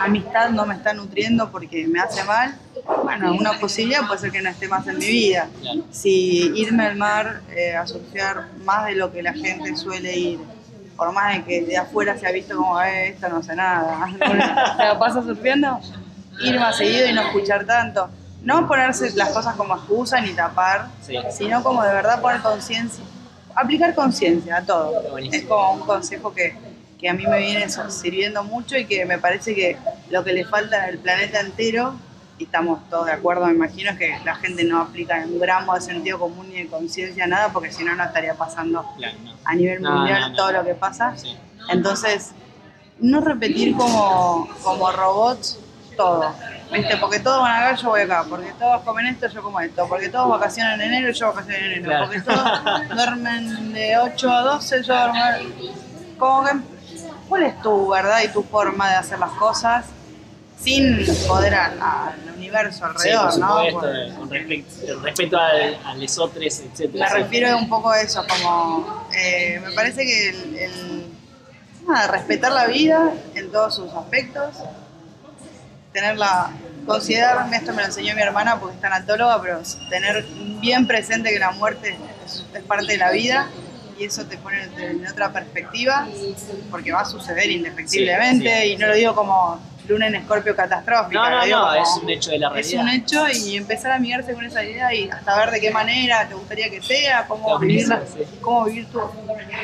amistad 0.00 0.50
no 0.50 0.66
me 0.66 0.74
está 0.74 0.92
nutriendo 0.92 1.50
porque 1.50 1.86
me 1.86 2.00
hace 2.00 2.24
mal, 2.24 2.56
bueno, 3.04 3.32
una 3.34 3.52
posibilidad 3.60 4.06
puede 4.06 4.20
ser 4.20 4.32
que 4.32 4.42
no 4.42 4.50
esté 4.50 4.66
más 4.68 4.86
en 4.88 4.98
mi 4.98 5.06
vida. 5.06 5.48
Si 5.92 6.52
irme 6.56 6.86
al 6.86 6.96
mar 6.96 7.42
eh, 7.54 7.74
a 7.76 7.86
surfear 7.86 8.48
más 8.64 8.86
de 8.86 8.96
lo 8.96 9.12
que 9.12 9.22
la 9.22 9.32
gente 9.32 9.76
suele 9.76 10.16
ir, 10.18 10.40
por 10.96 11.12
más 11.12 11.34
de 11.36 11.44
que 11.44 11.62
de 11.64 11.76
afuera 11.76 12.16
se 12.18 12.26
ha 12.26 12.32
visto 12.32 12.56
como, 12.56 12.80
eh, 12.82 13.08
esto 13.08 13.28
no 13.28 13.42
sé 13.42 13.54
nada, 13.54 14.08
¿te 14.18 14.84
la 14.84 14.98
pasa 14.98 15.22
surfeando? 15.22 15.80
Ir 16.42 16.58
más 16.58 16.76
seguido 16.76 17.08
y 17.08 17.12
no 17.12 17.22
escuchar 17.22 17.64
tanto. 17.64 18.08
No 18.42 18.66
ponerse 18.68 19.10
las 19.14 19.30
cosas 19.30 19.54
como 19.56 19.74
excusa 19.74 20.20
ni 20.20 20.34
tapar, 20.34 20.88
Sí. 21.00 21.16
sino 21.30 21.62
como 21.62 21.82
de 21.82 21.94
verdad 21.94 22.20
poner 22.20 22.42
conciencia, 22.42 23.02
aplicar 23.54 23.94
conciencia 23.94 24.58
a 24.58 24.62
todo. 24.64 25.18
Es 25.18 25.44
como 25.44 25.72
un 25.74 25.80
consejo 25.80 26.32
que, 26.34 26.54
que 26.98 27.08
a 27.08 27.14
mí 27.14 27.26
me 27.26 27.38
viene 27.38 27.66
sirviendo 27.68 28.44
mucho 28.44 28.76
y 28.76 28.86
que 28.86 29.04
me 29.04 29.18
parece 29.18 29.54
que 29.54 29.76
lo 30.10 30.24
que 30.24 30.32
le 30.32 30.44
falta 30.44 30.84
al 30.84 30.98
planeta 30.98 31.40
entero, 31.40 31.94
y 32.38 32.44
estamos 32.44 32.88
todos 32.90 33.06
de 33.06 33.12
acuerdo, 33.12 33.46
me 33.46 33.52
imagino, 33.52 33.92
es 33.92 33.98
que 33.98 34.18
la 34.24 34.34
gente 34.34 34.64
no 34.64 34.80
aplica 34.80 35.22
un 35.24 35.38
gramo 35.38 35.74
de 35.74 35.80
sentido 35.80 36.18
común 36.18 36.48
ni 36.48 36.56
de 36.62 36.66
conciencia, 36.66 37.26
nada, 37.26 37.52
porque 37.52 37.70
si 37.70 37.84
no, 37.84 37.94
no 37.94 38.04
estaría 38.04 38.34
pasando 38.34 38.84
Claro, 38.96 39.16
no. 39.22 39.32
a 39.44 39.54
nivel 39.54 39.80
mundial 39.80 40.20
no, 40.20 40.28
no. 40.30 40.36
todo 40.36 40.52
lo 40.52 40.64
que 40.64 40.74
pasa. 40.74 41.16
Sí. 41.16 41.36
Entonces, 41.70 42.32
no 42.98 43.20
repetir 43.20 43.76
como, 43.76 44.48
como 44.62 44.90
robots 44.90 45.58
todo. 45.96 46.34
¿Viste? 46.72 46.96
Porque 46.96 47.20
todos 47.20 47.40
van 47.40 47.62
acá, 47.62 47.76
yo 47.76 47.88
voy 47.90 48.00
acá. 48.00 48.24
Porque 48.28 48.52
todos 48.58 48.82
comen 48.82 49.06
esto, 49.06 49.28
yo 49.28 49.42
como 49.42 49.60
esto. 49.60 49.86
Porque 49.88 50.08
todos 50.08 50.28
vacacionan 50.28 50.80
en 50.80 50.92
enero, 50.94 51.12
yo 51.12 51.28
vacaciono 51.28 51.56
en 51.58 51.64
enero. 51.64 51.84
Claro. 51.84 52.04
Porque 52.06 52.20
todos 52.20 52.88
duermen 52.94 53.72
de 53.72 53.98
8 53.98 54.30
a 54.32 54.40
12, 54.42 54.82
yo 54.82 54.94
duermo. 54.94 55.20
Como 56.18 56.44
que, 56.44 56.50
¿cuál 57.28 57.42
es 57.44 57.60
tu 57.62 57.88
verdad 57.90 58.20
y 58.24 58.28
tu 58.28 58.42
forma 58.42 58.90
de 58.90 58.96
hacer 58.96 59.18
las 59.18 59.30
cosas 59.32 59.86
sin 60.60 61.04
poder 61.28 61.54
al 61.54 62.16
universo 62.36 62.78
Sí, 62.78 63.10
alrededor, 63.10 63.30
por 63.30 63.38
¿no? 63.38 63.48
supuesto, 63.56 63.80
Porque- 63.80 64.14
con 64.16 64.30
respecto, 64.30 65.00
respeto 65.00 65.38
al, 65.38 65.78
a 65.84 65.94
lesotres, 65.94 66.60
etc. 66.60 66.94
Me 66.94 67.08
refiero 67.08 67.58
un 67.58 67.68
poco 67.68 67.90
a 67.90 68.00
eso, 68.00 68.24
como 68.26 69.06
eh, 69.14 69.60
me 69.62 69.72
parece 69.72 70.04
que 70.04 70.28
el, 70.30 70.56
el- 70.56 71.06
nada, 71.86 72.06
respetar 72.06 72.52
la 72.52 72.66
vida 72.66 73.12
en 73.34 73.52
todos 73.52 73.74
sus 73.74 73.92
aspectos, 73.92 74.54
tenerla, 75.94 76.50
considerarme, 76.86 77.56
esto 77.56 77.72
me 77.72 77.80
lo 77.82 77.86
enseñó 77.88 78.14
mi 78.14 78.20
hermana 78.20 78.58
porque 78.60 78.74
es 78.74 78.80
tanatóloga, 78.82 79.40
pero 79.40 79.62
tener 79.88 80.24
bien 80.60 80.86
presente 80.86 81.30
que 81.30 81.38
la 81.38 81.52
muerte 81.52 81.96
es, 82.26 82.44
es 82.52 82.62
parte 82.64 82.86
de 82.92 82.98
la 82.98 83.12
vida 83.12 83.48
y 83.98 84.04
eso 84.04 84.26
te 84.26 84.36
pone 84.36 84.64
en, 84.76 85.06
otra 85.06 85.32
perspectiva, 85.32 86.08
porque 86.70 86.90
va 86.92 87.02
a 87.02 87.04
suceder 87.04 87.48
indefectiblemente, 87.48 88.52
Sí, 88.62 88.62
sí. 88.62 88.72
y 88.72 88.76
no 88.76 88.88
lo 88.88 88.94
digo 88.94 89.14
como 89.14 89.60
luna 89.86 90.08
en 90.08 90.16
escorpio 90.16 90.56
catastrófica, 90.56 91.20
No, 91.20 91.30
lo 91.30 91.36
no, 91.38 91.44
digo 91.44 91.58
no, 91.58 91.66
como- 91.68 91.82
es 91.82 92.02
un 92.02 92.10
hecho 92.10 92.30
de 92.32 92.38
la 92.38 92.48
es 92.48 92.52
realidad. 92.72 92.82
un 92.82 92.88
hecho 92.88 93.28
y 93.28 93.56
empezar 93.56 93.92
a 93.92 93.94
amigarse 93.94 94.34
con 94.34 94.44
esa 94.44 94.64
idea 94.64 94.92
y 94.92 95.08
hasta 95.08 95.36
ver 95.38 95.50
de 95.52 95.60
qué 95.60 95.70
manera 95.70 96.26
te 96.26 96.34
gustaría 96.34 96.68
que 96.70 96.82
sea, 96.82 97.24
cómo 97.28 97.56
vivirla, 97.60 98.02
cómo 98.40 98.64
vivir 98.64 98.86
tú. 98.90 99.00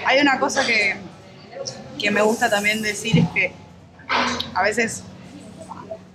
Hay 0.06 0.20
una 0.20 0.38
cosa 0.38 0.64
que, 0.64 0.96
que 1.98 2.10
me 2.12 2.22
gusta 2.22 2.48
también 2.48 2.82
decir 2.82 3.18
es 3.18 3.28
que 3.30 3.52
a 4.54 4.62
veces 4.62 5.02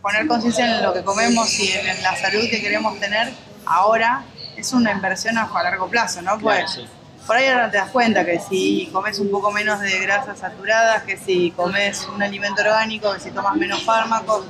poner 0.06 0.28
conciencia 0.28 0.78
en 0.78 0.84
lo 0.84 0.94
que 0.94 1.02
comemos 1.04 1.60
y 1.60 1.72
en 1.72 2.04
la 2.04 2.16
salud 2.16 2.42
que 2.48 2.62
queremos 2.62 3.00
tener 3.00 3.34
ahora 3.66 4.24
es 4.56 4.72
una 4.72 4.92
inversión 4.92 5.36
a 5.40 5.46
a 5.46 5.64
largo 5.64 5.88
plazo, 5.88 6.22
¿no? 6.22 6.38
Claro, 6.38 6.62
Pues, 6.62 6.72
sí. 6.74 6.86
por 7.26 7.36
ahí 7.38 7.48
ahora 7.48 7.72
te 7.72 7.78
das 7.78 7.90
cuenta 7.90 8.24
que 8.24 8.40
si 8.40 8.88
comes 8.94 9.18
un 9.18 9.32
poco 9.32 9.52
menos 9.52 9.80
de 9.80 9.98
grasas 10.02 10.38
saturadas, 10.38 11.02
que 11.04 11.18
si 11.18 11.50
comes 11.56 12.08
un 12.14 12.22
alimento 12.22 12.62
orgánico, 12.62 13.12
que 13.16 13.20
si 13.20 13.32
tomas 13.32 13.56
menos 13.56 13.82
fármacos, 13.82 14.46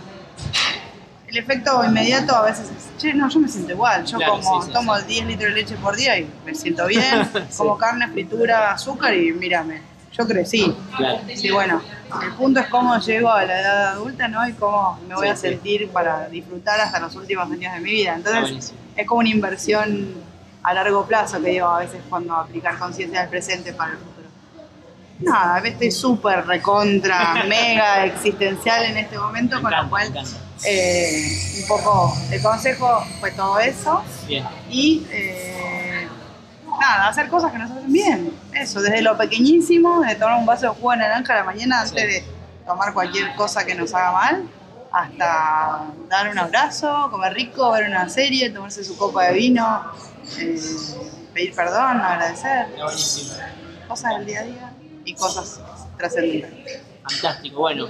el 1.27 1.37
efecto 1.37 1.81
inmediato 1.85 2.35
a 2.35 2.41
veces 2.43 2.65
es, 2.77 2.97
che, 3.01 3.13
no, 3.13 3.29
yo 3.29 3.39
me 3.39 3.47
siento 3.47 3.71
igual, 3.71 4.03
yo 4.05 4.17
Claro, 4.17 4.33
como 4.41 4.61
sí, 4.61 4.67
sí, 4.67 4.73
tomo 4.73 4.97
sí. 4.97 5.03
10 5.07 5.25
litros 5.27 5.53
de 5.55 5.61
leche 5.61 5.75
por 5.77 5.95
día 5.95 6.17
y 6.19 6.29
me 6.45 6.53
siento 6.53 6.85
bien, 6.85 7.29
como 7.57 7.77
carne, 7.77 8.09
fritura, 8.09 8.73
azúcar 8.73 9.13
y 9.13 9.31
mírame, 9.31 9.81
yo 10.11 10.27
crecí. 10.27 10.75
Claro. 10.97 11.21
Sí, 11.33 11.49
bueno, 11.49 11.81
el 12.23 12.33
punto 12.33 12.59
es 12.59 12.67
cómo 12.67 12.97
llego 12.99 13.29
a 13.31 13.45
la 13.45 13.59
edad 13.61 13.87
adulta, 13.93 14.27
¿no? 14.27 14.47
Y 14.47 14.53
cómo 14.53 14.99
me 15.07 15.15
voy 15.15 15.27
Sí, 15.27 15.31
a 15.33 15.35
sí. 15.35 15.41
sentir 15.49 15.89
para 15.89 16.27
disfrutar 16.29 16.79
hasta 16.79 16.99
los 16.99 17.15
últimos 17.15 17.49
años 17.51 17.73
de 17.73 17.79
mi 17.79 17.91
vida. 17.91 18.15
Entonces, 18.15 18.73
es 18.95 19.07
como 19.07 19.19
una 19.19 19.29
inversión 19.29 20.13
a 20.63 20.73
largo 20.73 21.05
plazo 21.05 21.41
que 21.41 21.49
digo 21.51 21.67
a 21.67 21.79
veces 21.79 22.01
cuando 22.09 22.35
aplicar 22.35 22.77
conciencia 22.77 23.21
del 23.21 23.29
presente 23.29 23.73
para 23.73 23.91
el 23.93 23.97
futuro. 23.97 24.15
Nada, 25.19 25.59
estoy 25.59 25.91
súper 25.91 26.45
recontra, 26.45 27.43
mega 27.47 28.05
existencial 28.05 28.83
en 28.85 28.97
este 28.97 29.17
momento, 29.17 29.55
Me 29.57 29.61
con 29.63 29.71
encanta, 29.73 29.83
lo 29.83 29.89
cual 29.89 30.25
eh, 30.65 31.57
un 31.61 31.67
poco 31.67 32.17
el 32.31 32.41
consejo 32.41 33.03
fue 33.19 33.31
todo 33.31 33.59
eso 33.59 34.03
Bien. 34.27 34.45
y 34.69 35.05
eh, 35.11 35.94
nada, 36.79 37.07
hacer 37.07 37.27
cosas 37.29 37.51
que 37.51 37.57
nos 37.57 37.71
hacen 37.71 37.91
bien. 37.91 38.31
Eso, 38.53 38.81
desde 38.81 39.01
lo 39.01 39.17
pequeñísimo, 39.17 40.01
de 40.01 40.15
tomar 40.15 40.39
un 40.39 40.45
vaso 40.45 40.63
de 40.63 40.69
jugo 40.69 40.91
de 40.91 40.97
naranja 40.97 41.33
a 41.33 41.37
la 41.37 41.43
mañana 41.43 41.81
antes 41.81 42.01
Sí. 42.01 42.07
de 42.07 42.23
tomar 42.65 42.93
cualquier 42.93 43.33
cosa 43.35 43.65
que 43.65 43.75
nos 43.75 43.93
haga 43.93 44.11
mal, 44.11 44.43
hasta 44.91 45.83
dar 46.09 46.29
un 46.31 46.37
abrazo, 46.37 47.09
comer 47.11 47.33
rico, 47.33 47.71
ver 47.71 47.87
una 47.89 48.07
serie, 48.09 48.49
tomarse 48.49 48.83
su 48.83 48.97
copa 48.97 49.25
de 49.25 49.33
vino, 49.33 49.83
eh, 50.39 50.59
pedir 51.33 51.53
perdón, 51.53 51.99
agradecer, 52.01 52.67
cosas 53.87 54.17
del 54.17 54.25
día 54.25 54.39
a 54.39 54.43
día 54.43 54.73
y 55.03 55.13
cosas 55.13 55.59
trascendentales. 55.97 56.81
Fantástico. 57.03 57.59
Bueno, 57.59 57.87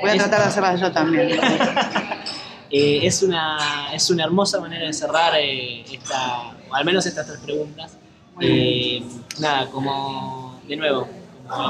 Voy 0.00 0.10
a 0.10 0.16
tratar 0.18 0.40
de 0.40 0.46
hacerlas 0.46 0.80
yo 0.80 0.92
también. 0.92 1.30
Eh, 2.68 3.06
es, 3.06 3.22
una, 3.22 3.94
es 3.94 4.10
una 4.10 4.24
hermosa 4.24 4.60
manera 4.60 4.86
de 4.88 4.92
cerrar 4.92 5.32
eh, 5.36 5.84
esta, 5.88 6.48
o 6.68 6.74
al 6.74 6.84
menos 6.84 7.06
estas 7.06 7.24
tres 7.24 7.38
preguntas. 7.38 7.92
Eh, 8.40 9.02
nada, 9.38 9.70
como 9.70 10.60
de 10.66 10.76
nuevo, 10.76 11.08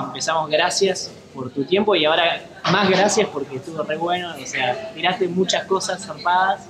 empezamos, 0.07 0.51
gracias 0.51 1.11
por 1.35 1.51
tu 1.51 1.65
tiempo 1.65 1.95
y 1.95 2.05
ahora 2.05 2.43
más 2.73 2.89
gracias 2.89 3.29
porque 3.29 3.57
estuvo 3.57 3.83
re 3.83 3.97
bueno, 3.97 4.35
o 4.41 4.47
sea, 4.47 4.93
tiraste 4.95 5.29
muchas 5.29 5.65
cosas 5.65 6.05
zarpadas 6.05 6.67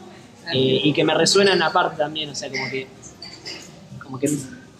eh, 0.53 0.81
y 0.85 0.93
que 0.93 1.05
me 1.05 1.15
resuenan 1.15 1.63
aparte 1.63 1.97
también, 1.97 2.31
o 2.31 2.35
sea, 2.35 2.51
como 2.51 2.69
que, 2.71 2.87
como 4.03 4.19
que 4.19 4.29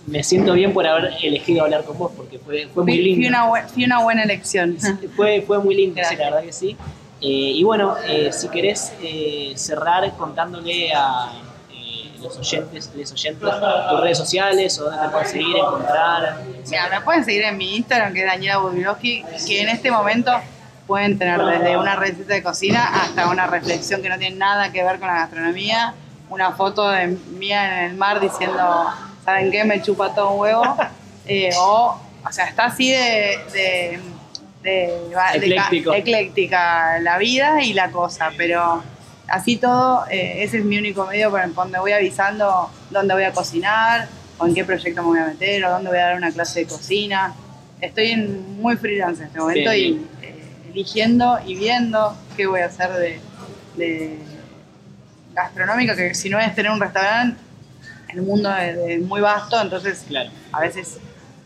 me 0.07 0.23
siento 0.23 0.53
bien 0.53 0.73
por 0.73 0.87
haber 0.87 1.15
elegido 1.23 1.65
hablar 1.65 1.85
con 1.85 1.99
vos 1.99 2.13
porque 2.17 2.39
fue, 2.39 2.69
fue 2.73 2.85
muy 2.85 2.99
lindo. 2.99 3.17
fui 3.17 3.29
una, 3.29 3.69
fui 3.69 3.85
una 3.85 4.03
buena 4.03 4.23
elección. 4.23 4.77
Fue, 5.17 5.43
fue 5.43 5.59
muy 5.59 5.75
lindo, 5.75 6.01
sí, 6.09 6.17
la 6.17 6.25
verdad 6.25 6.43
que 6.43 6.53
sí. 6.53 6.77
Eh, 7.21 7.53
y 7.55 7.65
bueno, 7.65 7.97
eh, 8.07 8.31
si 8.33 8.49
querés 8.49 8.93
eh, 9.03 9.53
cerrar 9.57 10.17
contándole 10.17 10.93
a 10.95 11.33
los 12.21 12.37
oyentes, 12.39 12.91
les 12.95 13.13
oyentes, 13.13 13.49
tus 13.91 14.01
redes 14.01 14.19
sociales 14.19 14.79
o 14.81 14.85
dónde 14.85 15.03
te 15.03 15.09
pueden 15.09 15.29
seguir, 15.29 15.57
encontrar. 15.57 16.41
Mira, 16.69 16.89
me 16.89 17.01
pueden 17.03 17.25
seguir 17.25 17.43
en 17.43 17.57
mi 17.57 17.77
Instagram, 17.77 18.13
que 18.13 18.21
es 18.21 18.27
Daniela 18.27 18.59
Budilowski, 18.59 19.25
que 19.47 19.63
en 19.63 19.69
este 19.69 19.91
momento 19.91 20.33
pueden 20.87 21.19
tener 21.19 21.41
desde 21.45 21.77
una 21.77 21.97
receta 21.97 22.35
de 22.35 22.43
cocina 22.43 23.03
hasta 23.03 23.29
una 23.29 23.47
reflexión 23.47 24.03
que 24.03 24.09
no 24.09 24.19
tiene 24.19 24.37
nada 24.37 24.71
que 24.73 24.83
ver 24.85 24.99
con 24.99 25.09
la 25.09 25.15
gastronomía, 25.15 25.95
una 26.31 26.53
foto 26.53 26.89
de 26.91 27.07
mía 27.09 27.81
en 27.85 27.91
el 27.91 27.97
mar 27.97 28.21
diciendo, 28.21 28.87
¿saben 29.25 29.51
qué? 29.51 29.65
Me 29.65 29.83
chupa 29.83 30.15
todo 30.15 30.31
un 30.33 30.41
huevo. 30.41 30.63
Eh, 31.29 31.51
o, 31.59 32.01
o 32.25 32.31
sea, 32.33 32.45
está 32.45 32.67
así 32.67 32.93
de, 32.93 33.41
de, 33.53 34.01
de- 34.63 35.09
de 35.41 35.49
ecléctica 35.99 37.01
la 37.01 37.19
vida 37.19 37.63
y 37.65 37.73
la 37.73 37.91
cosa, 37.91 38.31
pero 38.37 38.81
así 39.29 39.57
todo, 39.57 40.05
eh, 40.11 40.43
ese 40.45 40.59
es 40.59 40.65
mi 40.65 40.79
único 40.79 41.07
medio 41.07 41.31
por 41.31 41.53
donde 41.55 41.79
voy 41.79 41.93
avisando 41.93 42.71
dónde 42.91 43.15
voy 43.15 43.25
a 43.25 43.33
cocinar, 43.33 44.09
o 44.39 44.47
en 44.47 44.55
qué 44.55 44.65
proyecto 44.65 45.03
me 45.03 45.09
voy 45.09 45.19
a 45.19 45.27
meter, 45.27 45.65
o 45.65 45.71
dónde 45.71 45.89
voy 45.89 45.99
a 45.99 46.07
dar 46.07 46.17
una 46.17 46.31
clase 46.31 46.61
de 46.61 46.67
cocina. 46.67 47.35
Estoy 47.81 48.09
en 48.11 48.61
muy 48.61 48.77
freelance 48.77 49.23
en 49.23 49.29
este 49.29 49.39
momento 49.41 49.73
y 49.75 50.07
eh, 50.23 50.35
eligiendo 50.71 51.39
y 51.45 51.55
viendo 51.57 52.17
qué 52.37 52.47
voy 52.47 52.61
a 52.61 52.67
hacer 52.67 52.91
de, 52.93 53.21
de 53.77 54.19
gastronómica, 55.35 55.95
que 55.97 56.15
si 56.15 56.29
no 56.31 56.39
es 56.39 56.55
tener 56.55 56.71
un 56.71 56.81
restaurante, 56.81 57.39
el 58.09 58.23
mundo 58.23 58.55
es, 58.57 58.77
es 58.89 59.01
muy 59.03 59.21
vasto, 59.21 59.61
entonces 59.61 60.05
Claro. 60.09 60.31
a 60.53 60.61
veces, 60.61 60.99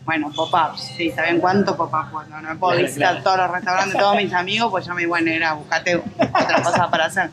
bueno, 0.05 0.31
pop-ups, 0.33 0.93
sí, 0.95 1.11
¿saben 1.11 1.39
cuánto 1.39 1.75
pop-up? 1.75 2.11
Bueno, 2.11 2.41
no 2.41 2.49
me 2.49 2.55
puedo 2.55 2.73
Claro, 2.73 2.87
visitar 2.87 3.09
claro. 3.21 3.23
todos 3.23 3.37
los 3.37 3.51
restaurantes, 3.51 3.97
todos 3.99 4.15
mis 4.15 4.33
amigos, 4.33 4.71
pues 4.71 4.85
yo 4.85 4.93
me 4.93 5.05
bueno, 5.05 5.31
era 5.31 5.53
buscate 5.53 5.95
otra 5.97 6.61
cosa 6.63 6.89
para 6.89 7.05
hacer. 7.05 7.29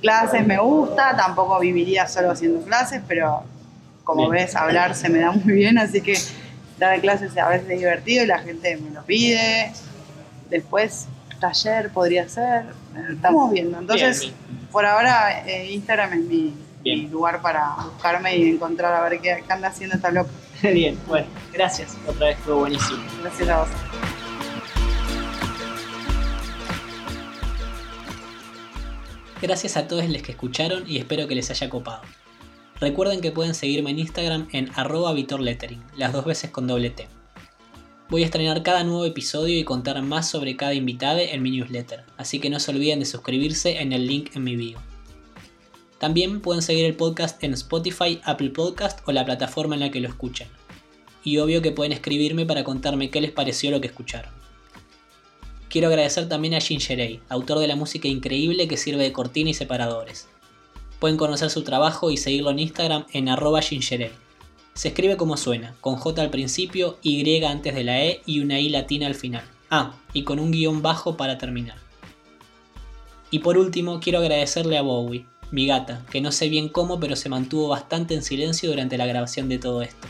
Clases 0.00 0.46
me 0.46 0.58
gusta, 0.58 1.16
tampoco 1.16 1.58
viviría 1.60 2.06
solo 2.08 2.30
haciendo 2.30 2.62
clases, 2.62 3.02
pero 3.06 3.42
como 4.04 4.30
Bien. 4.30 4.46
ves, 4.46 4.56
hablar 4.56 4.94
se 4.94 5.08
me 5.08 5.18
da 5.20 5.30
muy 5.30 5.52
bien, 5.52 5.78
así 5.78 6.00
que 6.00 6.18
dar 6.78 6.98
clases 7.00 7.36
a 7.36 7.48
veces 7.48 7.70
es 7.70 7.78
divertido 7.78 8.24
y 8.24 8.26
la 8.26 8.38
gente 8.38 8.76
me 8.76 8.90
lo 8.90 9.02
pide. 9.04 9.72
Después, 10.48 11.06
taller 11.38 11.90
podría 11.90 12.28
ser. 12.28 12.64
Estamos 13.10 13.52
viendo. 13.52 13.78
Entonces, 13.78 14.20
Bien, 14.20 14.34
por 14.72 14.86
ahora, 14.86 15.44
eh, 15.46 15.72
Instagram 15.72 16.12
es 16.14 16.20
mi 16.20 16.54
lugar 17.10 17.42
para 17.42 17.74
buscarme 17.84 18.36
y 18.36 18.50
encontrar 18.50 18.94
a 18.94 19.08
ver 19.08 19.20
qué, 19.20 19.42
qué 19.46 19.52
anda 19.52 19.68
haciendo 19.68 19.96
esta 19.96 20.10
loca. 20.10 20.30
Bien, 20.62 20.98
bueno, 21.06 21.26
gracias. 21.52 21.96
Otra 22.06 22.28
vez 22.28 22.38
fue 22.44 22.54
buenísimo. 22.54 23.02
Gracias 23.22 23.48
a 23.48 23.60
vos. 23.60 23.68
Gracias 29.42 29.78
a 29.78 29.88
todos 29.88 30.06
los 30.06 30.20
que 30.20 30.32
escucharon 30.32 30.84
y 30.86 30.98
espero 30.98 31.26
que 31.26 31.34
les 31.34 31.50
haya 31.50 31.70
copado. 31.70 32.02
Recuerden 32.78 33.22
que 33.22 33.32
pueden 33.32 33.54
seguirme 33.54 33.90
en 33.90 33.98
Instagram 33.98 34.48
en 34.52 34.70
arroba 34.74 35.14
vitorlettering, 35.14 35.82
las 35.96 36.12
dos 36.12 36.26
veces 36.26 36.50
con 36.50 36.66
doble 36.66 36.90
T. 36.90 37.08
Voy 38.10 38.22
a 38.22 38.26
estrenar 38.26 38.62
cada 38.62 38.84
nuevo 38.84 39.06
episodio 39.06 39.58
y 39.58 39.64
contar 39.64 40.02
más 40.02 40.28
sobre 40.28 40.56
cada 40.56 40.74
invitado 40.74 41.20
en 41.20 41.42
mi 41.42 41.52
newsletter, 41.52 42.04
así 42.18 42.38
que 42.38 42.50
no 42.50 42.60
se 42.60 42.70
olviden 42.70 42.98
de 42.98 43.06
suscribirse 43.06 43.80
en 43.80 43.92
el 43.92 44.06
link 44.06 44.36
en 44.36 44.44
mi 44.44 44.56
bio. 44.56 44.78
También 45.98 46.40
pueden 46.40 46.62
seguir 46.62 46.84
el 46.84 46.96
podcast 46.96 47.42
en 47.42 47.54
Spotify, 47.54 48.20
Apple 48.24 48.50
Podcast 48.50 49.00
o 49.06 49.12
la 49.12 49.24
plataforma 49.24 49.74
en 49.74 49.80
la 49.80 49.90
que 49.90 50.00
lo 50.00 50.08
escuchen. 50.08 50.48
Y 51.24 51.38
obvio 51.38 51.62
que 51.62 51.72
pueden 51.72 51.92
escribirme 51.92 52.46
para 52.46 52.64
contarme 52.64 53.10
qué 53.10 53.20
les 53.20 53.30
pareció 53.30 53.70
lo 53.70 53.80
que 53.80 53.88
escucharon. 53.88 54.39
Quiero 55.70 55.86
agradecer 55.86 56.28
también 56.28 56.54
a 56.54 56.60
Gingerey, 56.60 57.20
autor 57.28 57.60
de 57.60 57.68
la 57.68 57.76
música 57.76 58.08
increíble 58.08 58.66
que 58.66 58.76
sirve 58.76 59.04
de 59.04 59.12
cortina 59.12 59.50
y 59.50 59.54
separadores. 59.54 60.26
Pueden 60.98 61.16
conocer 61.16 61.48
su 61.48 61.62
trabajo 61.62 62.10
y 62.10 62.16
seguirlo 62.16 62.50
en 62.50 62.58
Instagram 62.58 63.06
en 63.12 63.28
arroba. 63.28 63.62
Se 63.62 64.88
escribe 64.88 65.16
como 65.16 65.36
suena, 65.36 65.76
con 65.80 65.94
J 65.94 66.22
al 66.22 66.30
principio, 66.30 66.98
Y 67.02 67.44
antes 67.44 67.72
de 67.72 67.84
la 67.84 68.04
E 68.04 68.20
y 68.26 68.40
una 68.40 68.58
I 68.58 68.68
latina 68.68 69.06
al 69.06 69.14
final. 69.14 69.44
Ah, 69.70 69.94
y 70.12 70.24
con 70.24 70.40
un 70.40 70.50
guion 70.50 70.82
bajo 70.82 71.16
para 71.16 71.38
terminar. 71.38 71.76
Y 73.30 73.38
por 73.38 73.56
último, 73.56 74.00
quiero 74.00 74.18
agradecerle 74.18 74.76
a 74.76 74.82
Bowie, 74.82 75.24
mi 75.52 75.68
gata, 75.68 76.04
que 76.10 76.20
no 76.20 76.32
sé 76.32 76.48
bien 76.48 76.68
cómo, 76.68 76.98
pero 76.98 77.14
se 77.14 77.28
mantuvo 77.28 77.68
bastante 77.68 78.14
en 78.14 78.24
silencio 78.24 78.70
durante 78.70 78.98
la 78.98 79.06
grabación 79.06 79.48
de 79.48 79.58
todo 79.58 79.82
esto. 79.82 80.08